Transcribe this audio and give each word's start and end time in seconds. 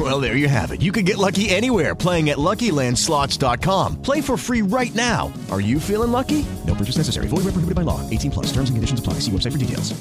Well, 0.10 0.18
there 0.18 0.36
you 0.36 0.48
have 0.48 0.72
it. 0.72 0.80
You 0.80 0.92
can 0.92 1.04
get 1.04 1.18
lucky 1.18 1.50
anywhere 1.50 1.94
playing 1.94 2.30
at 2.30 2.38
LuckyLandSlots.com. 2.38 4.00
Play 4.00 4.22
for 4.22 4.38
free 4.38 4.62
right 4.62 4.94
now. 4.94 5.30
Are 5.50 5.60
you 5.60 5.78
feeling 5.78 6.10
lucky? 6.10 6.46
No 6.66 6.74
purchase 6.74 6.96
necessary. 6.96 7.28
Void 7.28 7.44
where 7.44 7.52
prohibited 7.52 7.74
by 7.74 7.82
law. 7.82 8.00
18 8.08 8.30
plus. 8.30 8.46
Terms 8.46 8.70
and 8.70 8.76
conditions 8.76 9.00
apply. 9.00 9.20
See 9.20 9.30
website 9.30 9.52
for 9.52 9.58
details. 9.58 9.92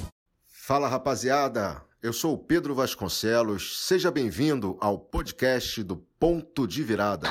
Fala, 0.48 0.88
rapaziada. 0.88 1.82
Eu 2.02 2.14
sou 2.14 2.36
o 2.36 2.38
Pedro 2.38 2.74
Vasconcelos. 2.74 3.86
Seja 3.88 4.10
bem-vindo 4.10 4.78
ao 4.80 4.98
podcast 4.98 5.84
do 5.84 5.98
Ponto 6.18 6.66
de 6.66 6.82
Virada. 6.82 7.28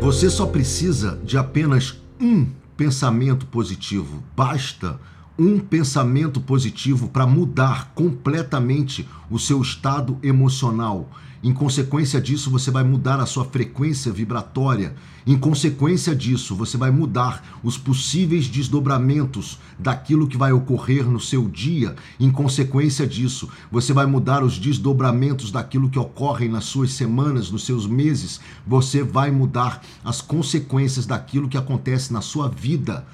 Você 0.00 0.28
só 0.28 0.46
precisa 0.46 1.16
de 1.22 1.38
apenas 1.38 1.94
um 2.20 2.63
pensamento 2.76 3.46
positivo. 3.46 4.22
Basta 4.36 5.00
um 5.38 5.58
pensamento 5.58 6.40
positivo 6.40 7.08
para 7.08 7.26
mudar 7.26 7.92
completamente 7.94 9.08
o 9.30 9.38
seu 9.38 9.60
estado 9.60 10.18
emocional. 10.22 11.10
Em 11.42 11.52
consequência 11.52 12.20
disso, 12.20 12.50
você 12.50 12.70
vai 12.70 12.84
mudar 12.84 13.20
a 13.20 13.26
sua 13.26 13.44
frequência 13.44 14.12
vibratória. 14.12 14.94
Em 15.26 15.38
consequência 15.38 16.14
disso, 16.14 16.54
você 16.54 16.76
vai 16.76 16.90
mudar 16.90 17.58
os 17.62 17.78
possíveis 17.78 18.46
desdobramentos 18.46 19.58
daquilo 19.78 20.28
que 20.28 20.36
vai 20.36 20.52
ocorrer 20.52 21.08
no 21.08 21.18
seu 21.18 21.48
dia. 21.48 21.96
Em 22.20 22.30
consequência 22.30 23.06
disso, 23.06 23.48
você 23.72 23.94
vai 23.94 24.04
mudar 24.04 24.44
os 24.44 24.58
desdobramentos 24.58 25.50
daquilo 25.50 25.88
que 25.88 25.98
ocorre 25.98 26.46
nas 26.46 26.66
suas 26.66 26.92
semanas, 26.92 27.50
nos 27.50 27.64
seus 27.64 27.86
meses. 27.86 28.38
Você 28.66 29.02
vai 29.02 29.30
mudar 29.30 29.82
as 30.04 30.20
consequências 30.20 31.06
daquilo 31.06 31.48
que 31.48 31.56
acontece 31.56 32.12
na 32.12 32.20
sua 32.20 32.46
vida. 32.46 33.06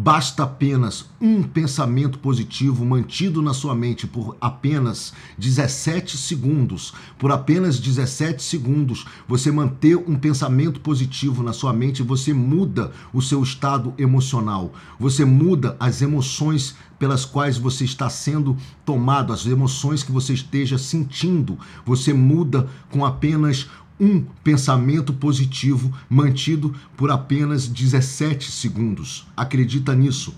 Basta 0.00 0.44
apenas 0.44 1.06
um 1.20 1.42
pensamento 1.42 2.20
positivo 2.20 2.86
mantido 2.86 3.42
na 3.42 3.52
sua 3.52 3.74
mente 3.74 4.06
por 4.06 4.36
apenas 4.40 5.12
17 5.36 6.16
segundos. 6.16 6.94
Por 7.18 7.32
apenas 7.32 7.80
17 7.80 8.40
segundos, 8.40 9.04
você 9.26 9.50
manter 9.50 9.96
um 9.96 10.14
pensamento 10.14 10.78
positivo 10.78 11.42
na 11.42 11.52
sua 11.52 11.72
mente, 11.72 12.00
você 12.00 12.32
muda 12.32 12.92
o 13.12 13.20
seu 13.20 13.42
estado 13.42 13.92
emocional. 13.98 14.72
Você 15.00 15.24
muda 15.24 15.76
as 15.80 16.00
emoções 16.00 16.76
pelas 16.96 17.24
quais 17.24 17.58
você 17.58 17.84
está 17.84 18.08
sendo 18.08 18.56
tomado, 18.84 19.32
as 19.32 19.46
emoções 19.46 20.04
que 20.04 20.12
você 20.12 20.32
esteja 20.32 20.78
sentindo. 20.78 21.58
Você 21.84 22.12
muda 22.12 22.68
com 22.88 23.04
apenas 23.04 23.68
um 24.00 24.24
pensamento 24.44 25.12
positivo 25.12 25.92
mantido 26.08 26.74
por 26.96 27.10
apenas 27.10 27.66
17 27.66 28.50
segundos. 28.50 29.26
Acredita 29.36 29.94
nisso. 29.94 30.34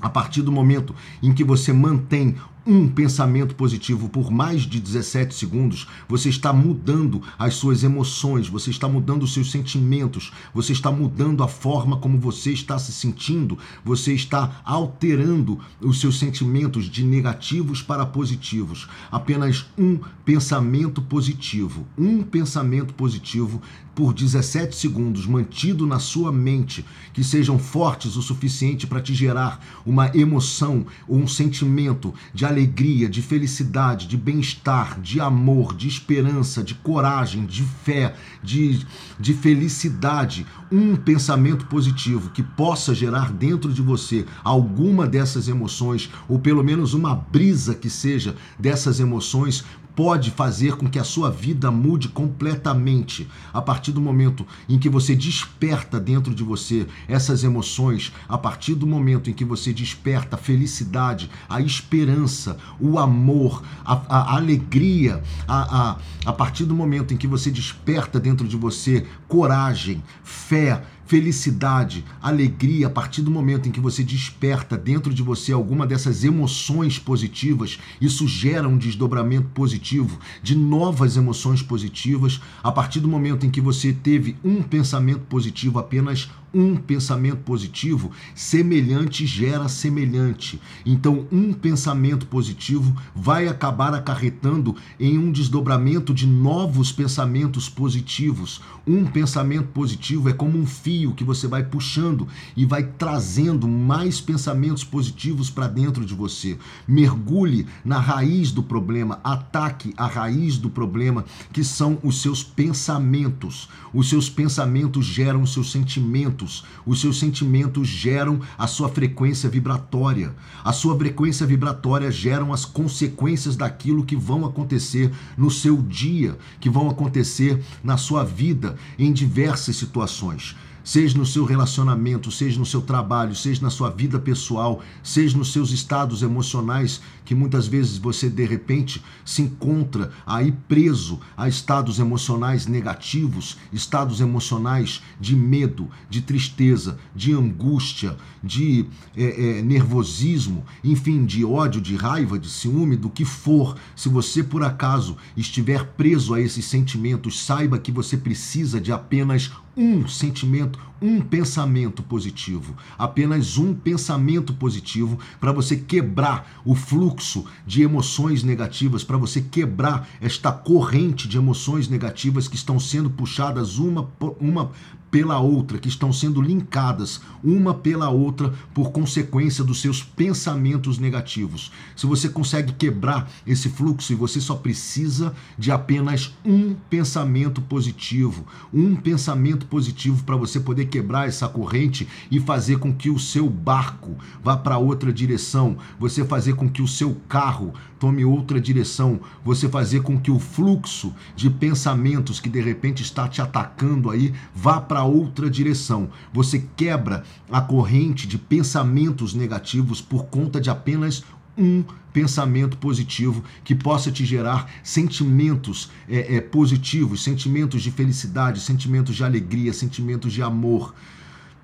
A 0.00 0.08
partir 0.08 0.42
do 0.42 0.52
momento 0.52 0.94
em 1.22 1.32
que 1.32 1.44
você 1.44 1.72
mantém 1.72 2.36
um 2.66 2.88
pensamento 2.88 3.54
positivo 3.54 4.08
por 4.08 4.30
mais 4.30 4.62
de 4.62 4.80
17 4.80 5.34
segundos, 5.34 5.86
você 6.08 6.28
está 6.28 6.52
mudando 6.52 7.22
as 7.38 7.54
suas 7.54 7.84
emoções, 7.84 8.48
você 8.48 8.70
está 8.70 8.88
mudando 8.88 9.22
os 9.22 9.32
seus 9.32 9.50
sentimentos, 9.50 10.32
você 10.52 10.72
está 10.72 10.90
mudando 10.90 11.44
a 11.44 11.48
forma 11.48 11.96
como 11.98 12.18
você 12.18 12.52
está 12.52 12.78
se 12.78 12.92
sentindo, 12.92 13.56
você 13.84 14.12
está 14.12 14.60
alterando 14.64 15.60
os 15.80 16.00
seus 16.00 16.18
sentimentos 16.18 16.86
de 16.86 17.04
negativos 17.04 17.82
para 17.82 18.04
positivos. 18.04 18.88
Apenas 19.10 19.66
um 19.78 19.98
pensamento 20.24 21.00
positivo, 21.00 21.86
um 21.96 22.22
pensamento 22.22 22.92
positivo 22.94 23.62
por 23.96 24.12
17 24.12 24.76
segundos 24.76 25.26
mantido 25.26 25.86
na 25.86 25.98
sua 25.98 26.30
mente, 26.30 26.84
que 27.14 27.24
sejam 27.24 27.58
fortes 27.58 28.14
o 28.14 28.20
suficiente 28.20 28.86
para 28.86 29.00
te 29.00 29.14
gerar 29.14 29.58
uma 29.86 30.14
emoção 30.14 30.84
ou 31.08 31.16
um 31.16 31.26
sentimento 31.26 32.12
de 32.34 32.44
alegria, 32.44 33.08
de 33.08 33.22
felicidade, 33.22 34.06
de 34.06 34.14
bem-estar, 34.18 35.00
de 35.00 35.18
amor, 35.18 35.74
de 35.74 35.88
esperança, 35.88 36.62
de 36.62 36.74
coragem, 36.74 37.46
de 37.46 37.62
fé, 37.62 38.14
de, 38.42 38.86
de 39.18 39.32
felicidade, 39.32 40.46
um 40.70 40.94
pensamento 40.94 41.64
positivo 41.64 42.28
que 42.28 42.42
possa 42.42 42.94
gerar 42.94 43.32
dentro 43.32 43.72
de 43.72 43.80
você 43.80 44.26
alguma 44.44 45.06
dessas 45.06 45.48
emoções, 45.48 46.10
ou 46.28 46.38
pelo 46.38 46.62
menos 46.62 46.92
uma 46.92 47.14
brisa 47.14 47.74
que 47.74 47.88
seja 47.88 48.36
dessas 48.58 49.00
emoções, 49.00 49.64
pode 49.96 50.30
fazer 50.30 50.76
com 50.76 50.86
que 50.86 50.98
a 50.98 51.04
sua 51.04 51.30
vida 51.30 51.70
mude 51.70 52.10
completamente. 52.10 53.26
A 53.52 53.62
partir 53.62 53.85
do 53.92 54.00
momento 54.00 54.46
em 54.68 54.78
que 54.78 54.88
você 54.88 55.14
desperta 55.14 55.98
dentro 55.98 56.34
de 56.34 56.42
você 56.42 56.86
essas 57.08 57.44
emoções, 57.44 58.12
a 58.28 58.38
partir 58.38 58.74
do 58.74 58.86
momento 58.86 59.30
em 59.30 59.32
que 59.32 59.44
você 59.44 59.72
desperta 59.72 60.36
a 60.36 60.38
felicidade, 60.38 61.30
a 61.48 61.60
esperança, 61.60 62.56
o 62.80 62.98
amor, 62.98 63.62
a, 63.84 64.02
a 64.08 64.36
alegria, 64.36 65.22
a, 65.46 65.90
a, 65.90 65.98
a 66.24 66.32
partir 66.32 66.64
do 66.64 66.74
momento 66.74 67.12
em 67.12 67.16
que 67.16 67.26
você 67.26 67.50
desperta 67.50 68.18
dentro 68.18 68.46
de 68.46 68.56
você 68.56 69.06
coragem, 69.28 70.02
fé, 70.22 70.82
felicidade, 71.06 72.04
alegria, 72.20 72.88
a 72.88 72.90
partir 72.90 73.22
do 73.22 73.30
momento 73.30 73.68
em 73.68 73.72
que 73.72 73.80
você 73.80 74.02
desperta 74.02 74.76
dentro 74.76 75.14
de 75.14 75.22
você 75.22 75.52
alguma 75.52 75.86
dessas 75.86 76.24
emoções 76.24 76.98
positivas, 76.98 77.78
isso 78.00 78.26
gera 78.26 78.68
um 78.68 78.76
desdobramento 78.76 79.48
positivo 79.54 80.18
de 80.42 80.56
novas 80.56 81.16
emoções 81.16 81.62
positivas. 81.62 82.40
A 82.62 82.72
partir 82.72 83.00
do 83.00 83.08
momento 83.08 83.46
em 83.46 83.50
que 83.50 83.60
você 83.60 83.92
teve 83.92 84.36
um 84.44 84.62
pensamento 84.62 85.20
positivo, 85.20 85.78
apenas 85.78 86.28
um 86.52 86.76
pensamento 86.76 87.38
positivo, 87.38 88.10
semelhante 88.34 89.26
gera 89.26 89.68
semelhante. 89.68 90.60
Então, 90.84 91.26
um 91.30 91.52
pensamento 91.52 92.26
positivo 92.26 92.96
vai 93.14 93.48
acabar 93.48 93.92
acarretando 93.92 94.74
em 94.98 95.18
um 95.18 95.30
desdobramento 95.30 96.14
de 96.14 96.26
novos 96.26 96.92
pensamentos 96.92 97.68
positivos. 97.68 98.60
Um 98.86 99.04
pensamento 99.04 99.68
positivo 99.68 100.28
é 100.28 100.32
como 100.32 100.58
um 100.58 100.66
fio 100.66 101.12
que 101.12 101.24
você 101.24 101.46
vai 101.46 101.62
puxando 101.64 102.26
e 102.56 102.64
vai 102.64 102.84
trazendo 102.84 103.68
mais 103.68 104.20
pensamentos 104.20 104.84
positivos 104.84 105.50
para 105.50 105.66
dentro 105.66 106.04
de 106.04 106.14
você. 106.14 106.56
Mergulhe 106.86 107.66
na 107.84 107.98
raiz 107.98 108.50
do 108.50 108.62
problema, 108.62 109.20
ataque 109.22 109.92
a 109.96 110.06
raiz 110.06 110.56
do 110.56 110.70
problema, 110.70 111.24
que 111.52 111.64
são 111.64 111.98
os 112.02 112.22
seus 112.22 112.42
pensamentos. 112.42 113.68
Os 113.92 114.08
seus 114.08 114.30
pensamentos 114.30 115.04
geram 115.04 115.44
seus 115.44 115.70
sentimentos 115.70 116.45
Os 116.84 117.00
seus 117.00 117.18
sentimentos 117.18 117.88
geram 117.88 118.40
a 118.58 118.66
sua 118.66 118.88
frequência 118.88 119.48
vibratória. 119.48 120.34
A 120.64 120.72
sua 120.72 120.96
frequência 120.96 121.46
vibratória 121.46 122.10
geram 122.10 122.52
as 122.52 122.64
consequências 122.64 123.56
daquilo 123.56 124.04
que 124.04 124.16
vão 124.16 124.44
acontecer 124.44 125.10
no 125.36 125.50
seu 125.50 125.76
dia, 125.82 126.36
que 126.60 126.70
vão 126.70 126.88
acontecer 126.90 127.62
na 127.82 127.96
sua 127.96 128.24
vida 128.24 128.76
em 128.98 129.12
diversas 129.12 129.76
situações 129.76 130.56
seja 130.86 131.18
no 131.18 131.26
seu 131.26 131.44
relacionamento, 131.44 132.30
seja 132.30 132.60
no 132.60 132.64
seu 132.64 132.80
trabalho, 132.80 133.34
seja 133.34 133.60
na 133.60 133.70
sua 133.70 133.90
vida 133.90 134.20
pessoal, 134.20 134.80
seja 135.02 135.36
nos 135.36 135.52
seus 135.52 135.72
estados 135.72 136.22
emocionais, 136.22 137.00
que 137.24 137.34
muitas 137.34 137.66
vezes 137.66 137.98
você 137.98 138.30
de 138.30 138.46
repente 138.46 139.02
se 139.24 139.42
encontra 139.42 140.12
aí 140.24 140.52
preso 140.68 141.18
a 141.36 141.48
estados 141.48 141.98
emocionais 141.98 142.68
negativos, 142.68 143.58
estados 143.72 144.20
emocionais 144.20 145.02
de 145.20 145.34
medo, 145.34 145.90
de 146.08 146.22
tristeza, 146.22 146.96
de 147.16 147.32
angústia, 147.32 148.16
de 148.40 148.86
é, 149.16 149.58
é, 149.58 149.62
nervosismo, 149.62 150.64
enfim, 150.84 151.26
de 151.26 151.44
ódio, 151.44 151.80
de 151.80 151.96
raiva, 151.96 152.38
de 152.38 152.48
ciúme, 152.48 152.94
do 152.94 153.10
que 153.10 153.24
for. 153.24 153.76
Se 153.96 154.08
você 154.08 154.40
por 154.40 154.62
acaso 154.62 155.16
estiver 155.36 155.84
preso 155.96 156.32
a 156.32 156.40
esses 156.40 156.64
sentimentos, 156.64 157.44
saiba 157.44 157.76
que 157.76 157.90
você 157.90 158.16
precisa 158.16 158.80
de 158.80 158.92
apenas 158.92 159.50
um 159.76 160.08
sentimento, 160.08 160.78
um 161.02 161.20
pensamento 161.20 162.02
positivo, 162.02 162.74
apenas 162.96 163.58
um 163.58 163.74
pensamento 163.74 164.54
positivo 164.54 165.18
para 165.38 165.52
você 165.52 165.76
quebrar 165.76 166.62
o 166.64 166.74
fluxo 166.74 167.44
de 167.66 167.82
emoções 167.82 168.42
negativas, 168.42 169.04
para 169.04 169.18
você 169.18 169.42
quebrar 169.42 170.08
esta 170.20 170.50
corrente 170.50 171.28
de 171.28 171.36
emoções 171.36 171.88
negativas 171.88 172.48
que 172.48 172.56
estão 172.56 172.80
sendo 172.80 173.10
puxadas 173.10 173.78
uma, 173.78 174.10
uma 174.40 174.70
pela 175.16 175.40
outra, 175.40 175.78
que 175.78 175.88
estão 175.88 176.12
sendo 176.12 176.42
linkadas 176.42 177.22
uma 177.42 177.72
pela 177.72 178.10
outra 178.10 178.52
por 178.74 178.90
consequência 178.90 179.64
dos 179.64 179.80
seus 179.80 180.02
pensamentos 180.02 180.98
negativos. 180.98 181.72
Se 181.96 182.04
você 182.04 182.28
consegue 182.28 182.74
quebrar 182.74 183.26
esse 183.46 183.70
fluxo 183.70 184.12
e 184.12 184.14
você 184.14 184.42
só 184.42 184.54
precisa 184.56 185.32
de 185.56 185.72
apenas 185.72 186.36
um 186.44 186.74
pensamento 186.90 187.62
positivo, 187.62 188.46
um 188.70 188.94
pensamento 188.94 189.64
positivo 189.64 190.22
para 190.22 190.36
você 190.36 190.60
poder 190.60 190.84
quebrar 190.84 191.26
essa 191.26 191.48
corrente 191.48 192.06
e 192.30 192.38
fazer 192.38 192.78
com 192.78 192.92
que 192.92 193.08
o 193.08 193.18
seu 193.18 193.48
barco 193.48 194.14
vá 194.44 194.54
para 194.54 194.76
outra 194.76 195.10
direção, 195.10 195.78
você 195.98 196.26
fazer 196.26 196.56
com 196.56 196.68
que 196.68 196.82
o 196.82 196.88
seu 196.88 197.16
carro 197.26 197.72
tome 197.98 198.24
outra 198.24 198.60
direção, 198.60 199.20
você 199.44 199.68
fazer 199.68 200.02
com 200.02 200.18
que 200.18 200.30
o 200.30 200.38
fluxo 200.38 201.14
de 201.34 201.48
pensamentos 201.48 202.40
que 202.40 202.48
de 202.48 202.60
repente 202.60 203.02
está 203.02 203.28
te 203.28 203.40
atacando 203.40 204.10
aí 204.10 204.32
vá 204.54 204.80
para 204.80 205.04
outra 205.04 205.48
direção. 205.50 206.10
Você 206.32 206.64
quebra 206.76 207.24
a 207.50 207.60
corrente 207.60 208.26
de 208.26 208.38
pensamentos 208.38 209.34
negativos 209.34 210.00
por 210.00 210.26
conta 210.26 210.60
de 210.60 210.70
apenas 210.70 211.24
um 211.56 211.82
pensamento 212.12 212.76
positivo 212.76 213.42
que 213.64 213.74
possa 213.74 214.10
te 214.10 214.24
gerar 214.24 214.70
sentimentos 214.82 215.90
é, 216.08 216.36
é, 216.36 216.40
positivos, 216.40 217.22
sentimentos 217.22 217.82
de 217.82 217.90
felicidade, 217.90 218.60
sentimentos 218.60 219.16
de 219.16 219.24
alegria, 219.24 219.72
sentimentos 219.72 220.32
de 220.32 220.42
amor. 220.42 220.94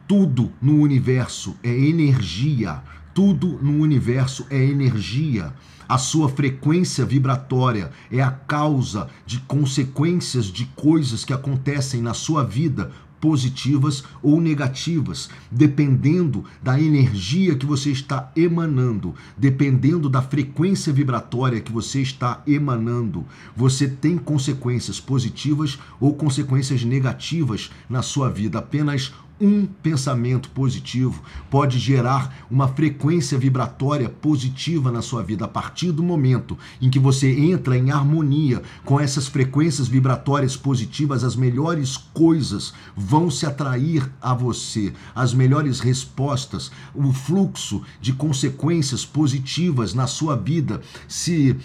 Tudo 0.07 0.53
no 0.61 0.81
universo 0.81 1.57
é 1.63 1.71
energia. 1.71 2.83
Tudo 3.15 3.59
no 3.63 3.79
universo 3.79 4.47
é 4.51 4.63
energia. 4.63 5.53
A 5.89 5.99
sua 5.99 6.29
frequência 6.29 7.05
vibratória 7.05 7.91
é 8.11 8.23
a 8.23 8.31
causa 8.31 9.09
de 9.27 9.41
consequências 9.41 10.47
de 10.47 10.67
coisas 10.67 11.25
que 11.25 11.33
acontecem 11.33 12.01
na 12.01 12.15
sua 12.15 12.45
vida 12.45 12.91
positivas 13.23 14.03
ou 14.21 14.41
negativas, 14.41 15.31
dependendo 15.49 16.45
da 16.61 16.81
energia 16.81 17.55
que 17.55 17.65
você 17.65 17.93
está 17.93 18.33
emanando, 18.35 19.15
dependendo 19.39 20.09
da 20.09 20.21
frequência 20.21 20.93
vibratória 20.93 21.61
que 21.61 21.71
você 21.71 22.03
está 22.03 22.43
emanando, 22.49 23.25
você 23.55 23.87
tem 23.87 24.19
consequências 24.19 24.99
positivas 24.99 25.79
ou 26.01 26.15
consequências 26.15 26.83
negativas 26.83 27.71
na 27.89 28.03
sua 28.03 28.29
vida. 28.29 28.59
Apenas 28.59 29.15
um 29.43 29.67
pensamento 29.67 30.49
positivo 30.51 31.21
pode 31.51 31.77
gerar 31.77 32.47
uma 32.49 32.69
frequência 32.69 33.37
vibratória 33.37 34.09
positiva 34.09 34.93
na 34.93 35.03
sua 35.03 35.21
vida 35.21 35.47
a 35.47 35.49
partir 35.49 35.91
do 35.91 36.03
momento 36.03 36.57
em 36.81 36.89
que 36.89 37.01
você 37.01 37.29
entra 37.29 37.77
em 37.77 37.91
harmonia 37.91 38.63
com 38.85 39.01
essas 39.01 39.27
frequências 39.27 39.89
vibratórias 39.89 40.57
positivas, 40.57 41.25
as 41.25 41.35
melhores 41.35 41.97
coisas 41.97 42.73
vão 42.97 43.29
se 43.29 43.45
atrair 43.45 44.09
a 44.21 44.33
você, 44.33 44.93
as 45.13 45.35
melhores 45.35 45.81
respostas, 45.81 46.71
o 46.95 47.13
fluxo 47.13 47.83
de 48.01 48.13
consequências 48.13 49.05
positivas 49.05 49.93
na 49.93 50.07
sua 50.07 50.37
vida 50.37 50.81
se 51.09 51.57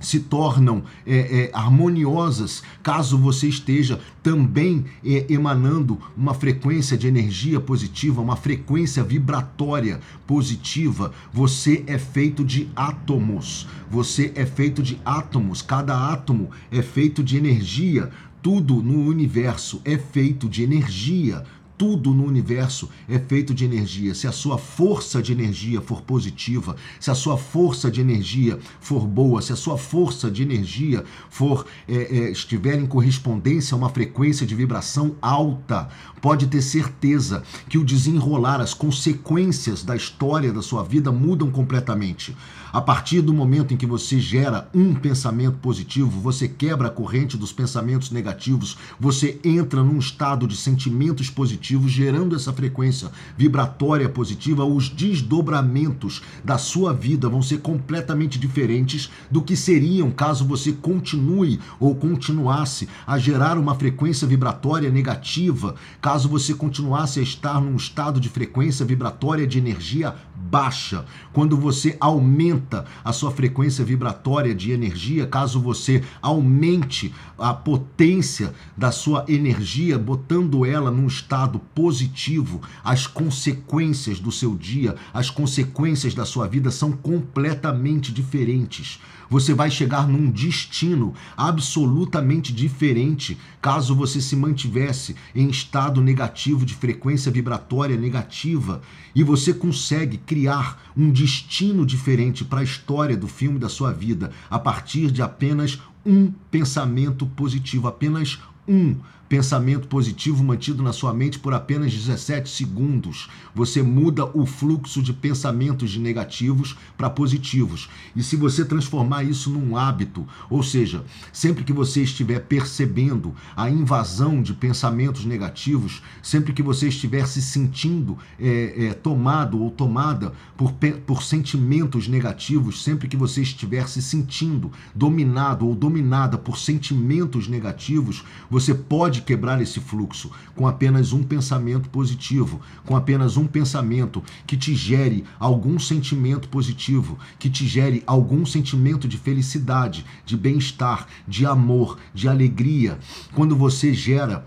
se 0.00 0.20
tornam 0.20 0.82
é, 1.06 1.16
é, 1.16 1.50
harmoniosas 1.52 2.62
caso 2.82 3.18
você 3.18 3.48
esteja 3.48 4.00
também 4.22 4.84
é, 5.04 5.26
emanando 5.28 5.98
uma 6.16 6.34
frequência 6.34 6.96
de 6.96 7.06
energia 7.06 7.60
positiva, 7.60 8.20
uma 8.20 8.36
frequência 8.36 9.02
vibratória 9.02 10.00
positiva. 10.26 11.12
Você 11.32 11.84
é 11.86 11.98
feito 11.98 12.44
de 12.44 12.68
átomos. 12.76 13.66
Você 13.90 14.32
é 14.34 14.46
feito 14.46 14.82
de 14.82 14.98
átomos. 15.04 15.62
Cada 15.62 16.12
átomo 16.12 16.50
é 16.70 16.82
feito 16.82 17.22
de 17.22 17.36
energia. 17.36 18.10
Tudo 18.40 18.82
no 18.82 19.06
universo 19.06 19.80
é 19.84 19.98
feito 19.98 20.48
de 20.48 20.62
energia 20.62 21.44
tudo 21.78 22.12
no 22.12 22.26
universo 22.26 22.90
é 23.08 23.18
feito 23.20 23.54
de 23.54 23.64
energia. 23.64 24.12
Se 24.12 24.26
a 24.26 24.32
sua 24.32 24.58
força 24.58 25.22
de 25.22 25.32
energia 25.32 25.80
for 25.80 26.02
positiva, 26.02 26.74
se 26.98 27.08
a 27.08 27.14
sua 27.14 27.38
força 27.38 27.88
de 27.88 28.00
energia 28.00 28.58
for 28.80 29.06
boa, 29.06 29.40
se 29.40 29.52
a 29.52 29.56
sua 29.56 29.78
força 29.78 30.28
de 30.28 30.42
energia 30.42 31.04
for 31.30 31.64
é, 31.88 31.94
é, 31.94 32.30
estiver 32.32 32.76
em 32.76 32.86
correspondência 32.86 33.76
a 33.76 33.78
uma 33.78 33.88
frequência 33.88 34.44
de 34.44 34.56
vibração 34.56 35.14
alta, 35.22 35.88
pode 36.20 36.46
ter 36.46 36.62
certeza 36.62 37.42
que 37.68 37.78
o 37.78 37.84
desenrolar, 37.84 38.60
as 38.60 38.74
consequências 38.74 39.82
da 39.82 39.96
história 39.96 40.52
da 40.52 40.62
sua 40.62 40.82
vida 40.82 41.10
mudam 41.10 41.50
completamente. 41.50 42.36
A 42.70 42.82
partir 42.82 43.22
do 43.22 43.32
momento 43.32 43.72
em 43.72 43.78
que 43.78 43.86
você 43.86 44.20
gera 44.20 44.68
um 44.74 44.94
pensamento 44.94 45.56
positivo, 45.58 46.20
você 46.20 46.46
quebra 46.46 46.88
a 46.88 46.90
corrente 46.90 47.36
dos 47.36 47.50
pensamentos 47.50 48.10
negativos, 48.10 48.76
você 49.00 49.40
entra 49.42 49.82
num 49.82 49.98
estado 49.98 50.46
de 50.46 50.54
sentimentos 50.54 51.30
positivos, 51.30 51.90
gerando 51.90 52.36
essa 52.36 52.52
frequência 52.52 53.10
vibratória 53.38 54.08
positiva, 54.08 54.66
os 54.66 54.90
desdobramentos 54.90 56.20
da 56.44 56.58
sua 56.58 56.92
vida 56.92 57.28
vão 57.28 57.40
ser 57.40 57.60
completamente 57.60 58.38
diferentes 58.38 59.10
do 59.30 59.40
que 59.40 59.56
seriam 59.56 60.10
caso 60.10 60.44
você 60.44 60.72
continue 60.72 61.58
ou 61.80 61.94
continuasse 61.94 62.86
a 63.06 63.18
gerar 63.18 63.56
uma 63.56 63.74
frequência 63.74 64.26
vibratória 64.26 64.90
negativa, 64.90 65.74
caso 66.08 66.26
você 66.26 66.54
continuasse 66.54 67.20
a 67.20 67.22
estar 67.22 67.60
num 67.60 67.76
estado 67.76 68.18
de 68.18 68.30
frequência 68.30 68.82
vibratória 68.82 69.46
de 69.46 69.58
energia 69.58 70.14
baixa. 70.34 71.04
Quando 71.34 71.54
você 71.54 71.98
aumenta 72.00 72.86
a 73.04 73.12
sua 73.12 73.30
frequência 73.30 73.84
vibratória 73.84 74.54
de 74.54 74.72
energia, 74.72 75.26
caso 75.26 75.60
você 75.60 76.02
aumente 76.22 77.14
a 77.36 77.52
potência 77.52 78.54
da 78.74 78.90
sua 78.90 79.26
energia, 79.28 79.98
botando 79.98 80.64
ela 80.64 80.90
num 80.90 81.06
estado 81.06 81.58
positivo, 81.74 82.62
as 82.82 83.06
consequências 83.06 84.18
do 84.18 84.32
seu 84.32 84.56
dia, 84.56 84.96
as 85.12 85.28
consequências 85.28 86.14
da 86.14 86.24
sua 86.24 86.48
vida 86.48 86.70
são 86.70 86.90
completamente 86.90 88.14
diferentes. 88.14 88.98
Você 89.30 89.52
vai 89.52 89.70
chegar 89.70 90.08
num 90.08 90.30
destino 90.30 91.14
absolutamente 91.36 92.52
diferente. 92.52 93.36
Caso 93.60 93.94
você 93.94 94.20
se 94.20 94.34
mantivesse 94.34 95.14
em 95.34 95.48
estado 95.48 96.00
negativo 96.00 96.64
de 96.64 96.74
frequência 96.74 97.30
vibratória 97.30 97.96
negativa 97.96 98.80
e 99.14 99.22
você 99.22 99.52
consegue 99.52 100.16
criar 100.16 100.92
um 100.96 101.10
destino 101.10 101.84
diferente 101.84 102.44
para 102.44 102.60
a 102.60 102.64
história 102.64 103.16
do 103.16 103.28
filme 103.28 103.58
da 103.58 103.68
sua 103.68 103.92
vida 103.92 104.30
a 104.48 104.58
partir 104.58 105.10
de 105.10 105.20
apenas 105.20 105.78
um 106.06 106.32
pensamento 106.50 107.26
positivo, 107.26 107.86
apenas 107.86 108.38
um 108.66 108.96
pensamento 109.28 109.86
positivo 109.88 110.42
mantido 110.42 110.82
na 110.82 110.92
sua 110.92 111.12
mente 111.12 111.38
por 111.38 111.52
apenas 111.52 111.92
17 111.92 112.48
segundos. 112.48 113.28
Você 113.54 113.82
muda 113.82 114.24
o 114.24 114.46
fluxo 114.46 115.02
de 115.02 115.12
pensamentos 115.12 115.90
de 115.90 116.00
negativos 116.00 116.76
para 116.96 117.10
positivos. 117.10 117.90
E 118.16 118.22
se 118.22 118.36
você 118.36 118.64
transformar 118.64 119.24
isso 119.24 119.50
num 119.50 119.76
hábito, 119.76 120.26
ou 120.48 120.62
seja, 120.62 121.04
sempre 121.32 121.62
que 121.64 121.72
você 121.72 122.02
estiver 122.02 122.40
percebendo 122.40 123.34
a 123.56 123.68
invasão 123.68 124.42
de 124.42 124.54
pensamentos 124.54 125.24
negativos, 125.24 126.02
sempre 126.22 126.52
que 126.52 126.62
você 126.62 126.88
estiver 126.88 127.26
se 127.26 127.42
sentindo 127.42 128.16
é, 128.40 128.86
é, 128.86 128.94
tomado 128.94 129.60
ou 129.60 129.70
tomada 129.70 130.32
por, 130.56 130.72
por 131.06 131.22
sentimentos 131.22 132.08
negativos, 132.08 132.82
sempre 132.82 133.08
que 133.08 133.16
você 133.16 133.42
estiver 133.42 133.88
se 133.88 134.00
sentindo 134.00 134.72
dominado 134.94 135.66
ou 135.66 135.74
dominada 135.74 136.38
por 136.38 136.58
sentimentos 136.58 137.46
negativos, 137.48 138.24
você 138.50 138.74
pode 138.74 139.17
pode 139.18 139.22
quebrar 139.22 139.60
esse 139.60 139.80
fluxo 139.80 140.30
com 140.54 140.66
apenas 140.66 141.12
um 141.12 141.22
pensamento 141.22 141.88
positivo, 141.88 142.60
com 142.84 142.96
apenas 142.96 143.36
um 143.36 143.46
pensamento 143.46 144.22
que 144.46 144.56
te 144.56 144.74
gere 144.74 145.24
algum 145.38 145.78
sentimento 145.78 146.48
positivo, 146.48 147.18
que 147.38 147.50
te 147.50 147.66
gere 147.66 148.02
algum 148.06 148.46
sentimento 148.46 149.08
de 149.08 149.18
felicidade, 149.18 150.04
de 150.24 150.36
bem-estar, 150.36 151.06
de 151.26 151.44
amor, 151.46 151.98
de 152.14 152.28
alegria. 152.28 152.98
Quando 153.34 153.56
você 153.56 153.92
gera 153.92 154.46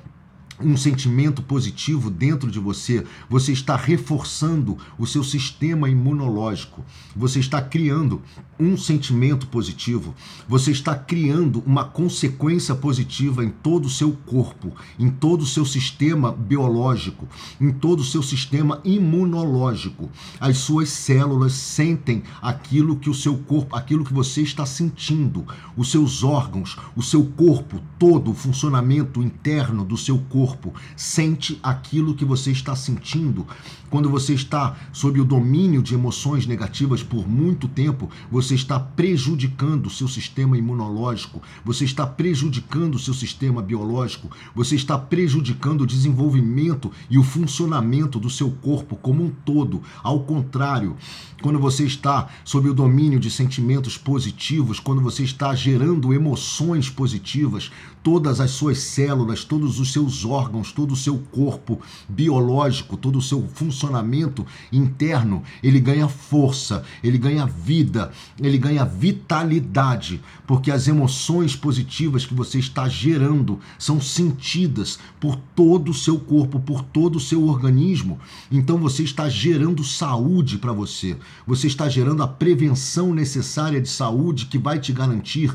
um 0.63 0.77
sentimento 0.77 1.41
positivo 1.41 2.09
dentro 2.09 2.49
de 2.49 2.59
você, 2.59 3.05
você 3.29 3.51
está 3.51 3.75
reforçando 3.75 4.77
o 4.97 5.05
seu 5.05 5.23
sistema 5.23 5.89
imunológico, 5.89 6.83
você 7.15 7.39
está 7.39 7.61
criando 7.61 8.21
um 8.59 8.77
sentimento 8.77 9.47
positivo, 9.47 10.13
você 10.47 10.71
está 10.71 10.95
criando 10.95 11.63
uma 11.65 11.83
consequência 11.83 12.75
positiva 12.75 13.43
em 13.43 13.49
todo 13.49 13.85
o 13.85 13.89
seu 13.89 14.11
corpo, 14.11 14.71
em 14.99 15.09
todo 15.09 15.41
o 15.41 15.47
seu 15.47 15.65
sistema 15.65 16.31
biológico, 16.31 17.27
em 17.59 17.71
todo 17.71 18.01
o 18.01 18.05
seu 18.05 18.21
sistema 18.21 18.79
imunológico. 18.83 20.09
As 20.39 20.59
suas 20.59 20.89
células 20.89 21.53
sentem 21.53 22.23
aquilo 22.41 22.97
que 22.97 23.09
o 23.09 23.15
seu 23.15 23.37
corpo, 23.37 23.75
aquilo 23.75 24.05
que 24.05 24.13
você 24.13 24.41
está 24.41 24.65
sentindo, 24.65 25.45
os 25.75 25.89
seus 25.89 26.23
órgãos, 26.23 26.77
o 26.95 27.01
seu 27.01 27.25
corpo 27.25 27.81
todo, 27.97 28.31
o 28.31 28.35
funcionamento 28.35 29.23
interno 29.23 29.83
do 29.83 29.97
seu 29.97 30.19
corpo 30.29 30.50
corpo 30.51 30.73
sente 30.95 31.59
aquilo 31.63 32.13
que 32.13 32.25
você 32.25 32.51
está 32.51 32.75
sentindo. 32.75 33.47
Quando 33.89 34.09
você 34.09 34.33
está 34.33 34.77
sob 34.91 35.19
o 35.19 35.25
domínio 35.25 35.81
de 35.81 35.93
emoções 35.93 36.45
negativas 36.45 37.03
por 37.03 37.27
muito 37.27 37.67
tempo, 37.67 38.09
você 38.31 38.55
está 38.55 38.79
prejudicando 38.79 39.87
o 39.87 39.89
seu 39.89 40.07
sistema 40.07 40.57
imunológico, 40.57 41.41
você 41.63 41.85
está 41.85 42.05
prejudicando 42.07 42.95
o 42.95 42.99
seu 42.99 43.13
sistema 43.13 43.61
biológico, 43.61 44.29
você 44.55 44.75
está 44.75 44.97
prejudicando 44.97 45.81
o 45.81 45.87
desenvolvimento 45.87 46.91
e 47.09 47.17
o 47.17 47.23
funcionamento 47.23 48.19
do 48.19 48.29
seu 48.29 48.51
corpo 48.51 48.95
como 48.95 49.23
um 49.23 49.29
todo. 49.29 49.81
Ao 50.01 50.21
contrário, 50.21 50.95
quando 51.41 51.59
você 51.59 51.85
está 51.85 52.29
sob 52.45 52.69
o 52.69 52.73
domínio 52.73 53.19
de 53.19 53.29
sentimentos 53.29 53.97
positivos, 53.97 54.79
quando 54.79 55.01
você 55.01 55.23
está 55.23 55.53
gerando 55.53 56.13
emoções 56.13 56.89
positivas, 56.89 57.71
todas 58.03 58.39
as 58.39 58.51
suas 58.51 58.79
células, 58.79 59.43
todos 59.43 59.79
os 59.79 59.91
seus 59.91 60.25
órgãos, 60.25 60.40
todo 60.49 60.93
o 60.93 60.95
seu 60.95 61.17
corpo 61.31 61.79
biológico, 62.07 62.97
todo 62.97 63.19
o 63.19 63.21
seu 63.21 63.47
funcionamento 63.53 64.45
interno, 64.71 65.43
ele 65.61 65.79
ganha 65.79 66.07
força, 66.07 66.83
ele 67.03 67.17
ganha 67.17 67.45
vida, 67.45 68.11
ele 68.39 68.57
ganha 68.57 68.85
vitalidade, 68.85 70.21
porque 70.47 70.71
as 70.71 70.87
emoções 70.87 71.55
positivas 71.55 72.25
que 72.25 72.33
você 72.33 72.59
está 72.59 72.87
gerando 72.87 73.59
são 73.77 73.99
sentidas 73.99 74.99
por 75.19 75.35
todo 75.55 75.89
o 75.89 75.93
seu 75.93 76.19
corpo, 76.19 76.59
por 76.59 76.83
todo 76.83 77.17
o 77.17 77.19
seu 77.19 77.45
organismo. 77.47 78.19
Então 78.51 78.77
você 78.77 79.03
está 79.03 79.29
gerando 79.29 79.83
saúde 79.83 80.57
para 80.57 80.73
você. 80.73 81.17
Você 81.45 81.67
está 81.67 81.87
gerando 81.89 82.23
a 82.23 82.27
prevenção 82.27 83.13
necessária 83.13 83.81
de 83.81 83.89
saúde 83.89 84.45
que 84.45 84.57
vai 84.57 84.79
te 84.79 84.91
garantir 84.91 85.53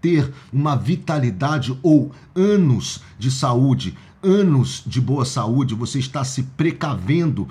ter 0.00 0.32
uma 0.52 0.76
vitalidade 0.76 1.76
ou 1.82 2.12
anos 2.34 3.00
de 3.18 3.30
saúde, 3.30 3.96
anos 4.22 4.82
de 4.86 5.00
boa 5.00 5.24
saúde, 5.24 5.74
você 5.74 5.98
está 5.98 6.24
se 6.24 6.42
precavendo 6.42 7.48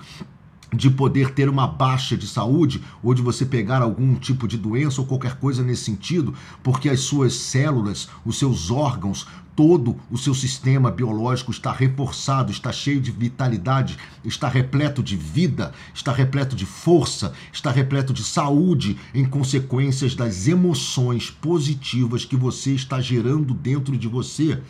de 0.73 0.89
poder 0.89 1.31
ter 1.31 1.47
uma 1.47 1.65
baixa 1.65 2.17
de 2.17 2.27
saúde 2.27 2.83
ou 3.01 3.13
de 3.13 3.21
você 3.21 3.45
pegar 3.45 3.81
algum 3.81 4.15
tipo 4.15 4.47
de 4.47 4.57
doença 4.57 4.99
ou 4.99 5.07
qualquer 5.07 5.35
coisa 5.35 5.63
nesse 5.63 5.85
sentido, 5.85 6.33
porque 6.61 6.89
as 6.89 6.99
suas 6.99 7.33
células, 7.33 8.09
os 8.25 8.37
seus 8.37 8.69
órgãos, 8.69 9.25
todo 9.55 9.95
o 10.11 10.17
seu 10.17 10.35
sistema 10.35 10.91
biológico 10.91 11.51
está 11.51 11.71
reforçado, 11.71 12.51
está 12.51 12.71
cheio 12.71 13.01
de 13.01 13.09
vitalidade, 13.09 13.97
está 14.23 14.47
repleto 14.47 15.01
de 15.01 15.15
vida, 15.15 15.73
está 15.95 16.11
repleto 16.11 16.55
de 16.55 16.65
força, 16.65 17.33
está 17.51 17.71
repleto 17.71 18.13
de 18.13 18.23
saúde 18.23 18.99
em 19.15 19.25
consequências 19.25 20.13
das 20.13 20.47
emoções 20.47 21.31
positivas 21.31 22.23
que 22.23 22.35
você 22.35 22.73
está 22.73 23.01
gerando 23.01 23.53
dentro 23.53 23.97
de 23.97 24.07
você. 24.07 24.61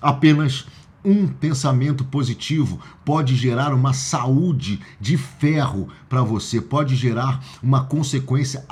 Apenas 0.00 0.66
um 1.04 1.28
pensamento 1.28 2.02
positivo 2.04 2.80
pode 3.04 3.36
gerar 3.36 3.74
uma 3.74 3.92
saúde 3.92 4.80
de 4.98 5.18
ferro 5.18 5.88
para 6.08 6.22
você, 6.22 6.60
pode 6.60 6.96
gerar 6.96 7.44
uma 7.62 7.84
consequência 7.84 8.64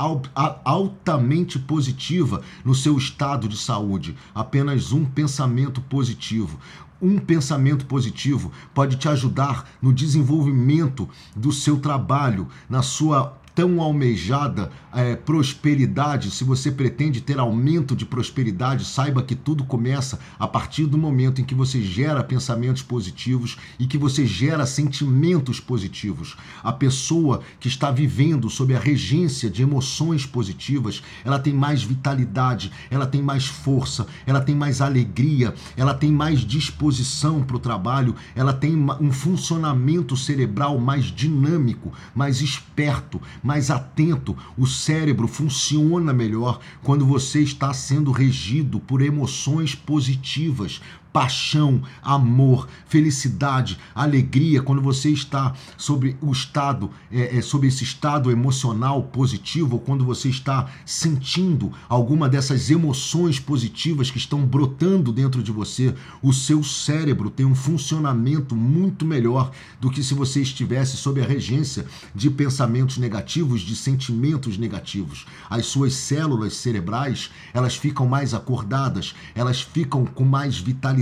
altamente 0.64 1.58
positiva 1.58 2.40
no 2.64 2.74
seu 2.74 2.96
estado 2.96 3.46
de 3.46 3.58
saúde. 3.58 4.16
Apenas 4.34 4.92
um 4.92 5.04
pensamento 5.04 5.80
positivo. 5.82 6.58
Um 7.00 7.18
pensamento 7.18 7.84
positivo 7.84 8.52
pode 8.72 8.96
te 8.96 9.08
ajudar 9.08 9.68
no 9.82 9.92
desenvolvimento 9.92 11.08
do 11.34 11.52
seu 11.52 11.78
trabalho, 11.80 12.48
na 12.70 12.80
sua 12.80 13.36
tão 13.54 13.80
almejada 13.80 14.70
é, 14.92 15.16
prosperidade, 15.16 16.30
se 16.30 16.44
você 16.44 16.70
pretende 16.70 17.20
ter 17.20 17.38
aumento 17.38 17.96
de 17.96 18.04
prosperidade, 18.04 18.84
saiba 18.84 19.22
que 19.22 19.34
tudo 19.34 19.64
começa 19.64 20.18
a 20.38 20.46
partir 20.46 20.86
do 20.86 20.98
momento 20.98 21.40
em 21.40 21.44
que 21.44 21.54
você 21.54 21.80
gera 21.80 22.22
pensamentos 22.22 22.82
positivos 22.82 23.56
e 23.78 23.86
que 23.86 23.96
você 23.96 24.26
gera 24.26 24.66
sentimentos 24.66 25.60
positivos. 25.60 26.36
A 26.62 26.72
pessoa 26.72 27.40
que 27.58 27.68
está 27.68 27.90
vivendo 27.90 28.50
sob 28.50 28.74
a 28.74 28.78
regência 28.78 29.48
de 29.48 29.62
emoções 29.62 30.26
positivas, 30.26 31.02
ela 31.24 31.38
tem 31.38 31.54
mais 31.54 31.82
vitalidade, 31.82 32.70
ela 32.90 33.06
tem 33.06 33.22
mais 33.22 33.46
força, 33.46 34.06
ela 34.26 34.40
tem 34.40 34.54
mais 34.54 34.80
alegria, 34.80 35.54
ela 35.76 35.94
tem 35.94 36.12
mais 36.12 36.40
disposição 36.40 37.42
para 37.42 37.56
o 37.56 37.60
trabalho, 37.60 38.14
ela 38.34 38.52
tem 38.52 38.74
um 39.00 39.12
funcionamento 39.12 40.16
cerebral 40.16 40.78
mais 40.78 41.04
dinâmico, 41.06 41.92
mais 42.14 42.40
esperto, 42.40 43.20
mais 43.42 43.70
atento, 43.70 44.36
o 44.56 44.66
cérebro 44.66 45.26
funciona 45.26 46.12
melhor 46.12 46.60
quando 46.82 47.04
você 47.04 47.40
está 47.40 47.72
sendo 47.74 48.12
regido 48.12 48.78
por 48.78 49.02
emoções 49.02 49.74
positivas, 49.74 50.80
paixão, 51.12 51.82
amor, 52.02 52.66
felicidade, 52.86 53.78
alegria, 53.94 54.62
quando 54.62 54.80
você 54.80 55.10
está 55.10 55.54
sobre 55.76 56.16
o 56.20 56.32
estado, 56.32 56.90
é, 57.10 57.36
é, 57.38 57.42
sobre 57.42 57.68
esse 57.68 57.84
estado 57.84 58.30
emocional 58.30 59.02
positivo, 59.02 59.74
ou 59.74 59.80
quando 59.80 60.04
você 60.04 60.28
está 60.30 60.70
sentindo 60.86 61.72
alguma 61.88 62.28
dessas 62.28 62.70
emoções 62.70 63.38
positivas 63.38 64.10
que 64.10 64.18
estão 64.18 64.46
brotando 64.46 65.12
dentro 65.12 65.42
de 65.42 65.52
você, 65.52 65.94
o 66.22 66.32
seu 66.32 66.64
cérebro 66.64 67.28
tem 67.28 67.44
um 67.44 67.54
funcionamento 67.54 68.56
muito 68.56 69.04
melhor 69.04 69.50
do 69.80 69.90
que 69.90 70.02
se 70.02 70.14
você 70.14 70.40
estivesse 70.40 70.96
sob 70.96 71.20
a 71.20 71.26
regência 71.26 71.84
de 72.14 72.30
pensamentos 72.30 72.96
negativos, 72.96 73.60
de 73.60 73.76
sentimentos 73.76 74.56
negativos. 74.56 75.26
As 75.50 75.66
suas 75.66 75.92
células 75.92 76.54
cerebrais, 76.54 77.30
elas 77.52 77.76
ficam 77.76 78.06
mais 78.06 78.32
acordadas, 78.32 79.14
elas 79.34 79.60
ficam 79.60 80.06
com 80.06 80.24
mais 80.24 80.58
vitalidade 80.58 81.01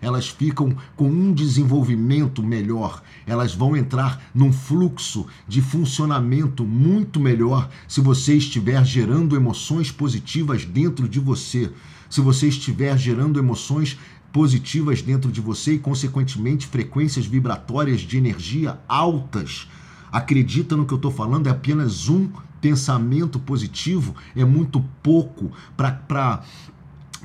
elas 0.00 0.28
ficam 0.28 0.76
com 0.96 1.08
um 1.08 1.32
desenvolvimento 1.32 2.42
melhor, 2.42 3.02
elas 3.26 3.54
vão 3.54 3.76
entrar 3.76 4.22
num 4.34 4.52
fluxo 4.52 5.26
de 5.46 5.60
funcionamento 5.60 6.64
muito 6.64 7.20
melhor 7.20 7.68
se 7.86 8.00
você 8.00 8.34
estiver 8.34 8.84
gerando 8.84 9.36
emoções 9.36 9.90
positivas 9.90 10.64
dentro 10.64 11.08
de 11.08 11.20
você. 11.20 11.70
Se 12.08 12.20
você 12.20 12.48
estiver 12.48 12.98
gerando 12.98 13.38
emoções 13.38 13.96
positivas 14.32 15.02
dentro 15.02 15.30
de 15.30 15.40
você 15.40 15.74
e, 15.74 15.78
consequentemente, 15.78 16.66
frequências 16.66 17.26
vibratórias 17.26 18.00
de 18.00 18.16
energia 18.16 18.78
altas. 18.88 19.68
Acredita 20.10 20.76
no 20.76 20.86
que 20.86 20.92
eu 20.92 20.96
estou 20.96 21.10
falando? 21.10 21.46
É 21.46 21.50
apenas 21.50 22.08
um 22.08 22.28
pensamento 22.60 23.38
positivo, 23.38 24.14
é 24.36 24.44
muito 24.44 24.84
pouco 25.02 25.50
para 25.76 26.42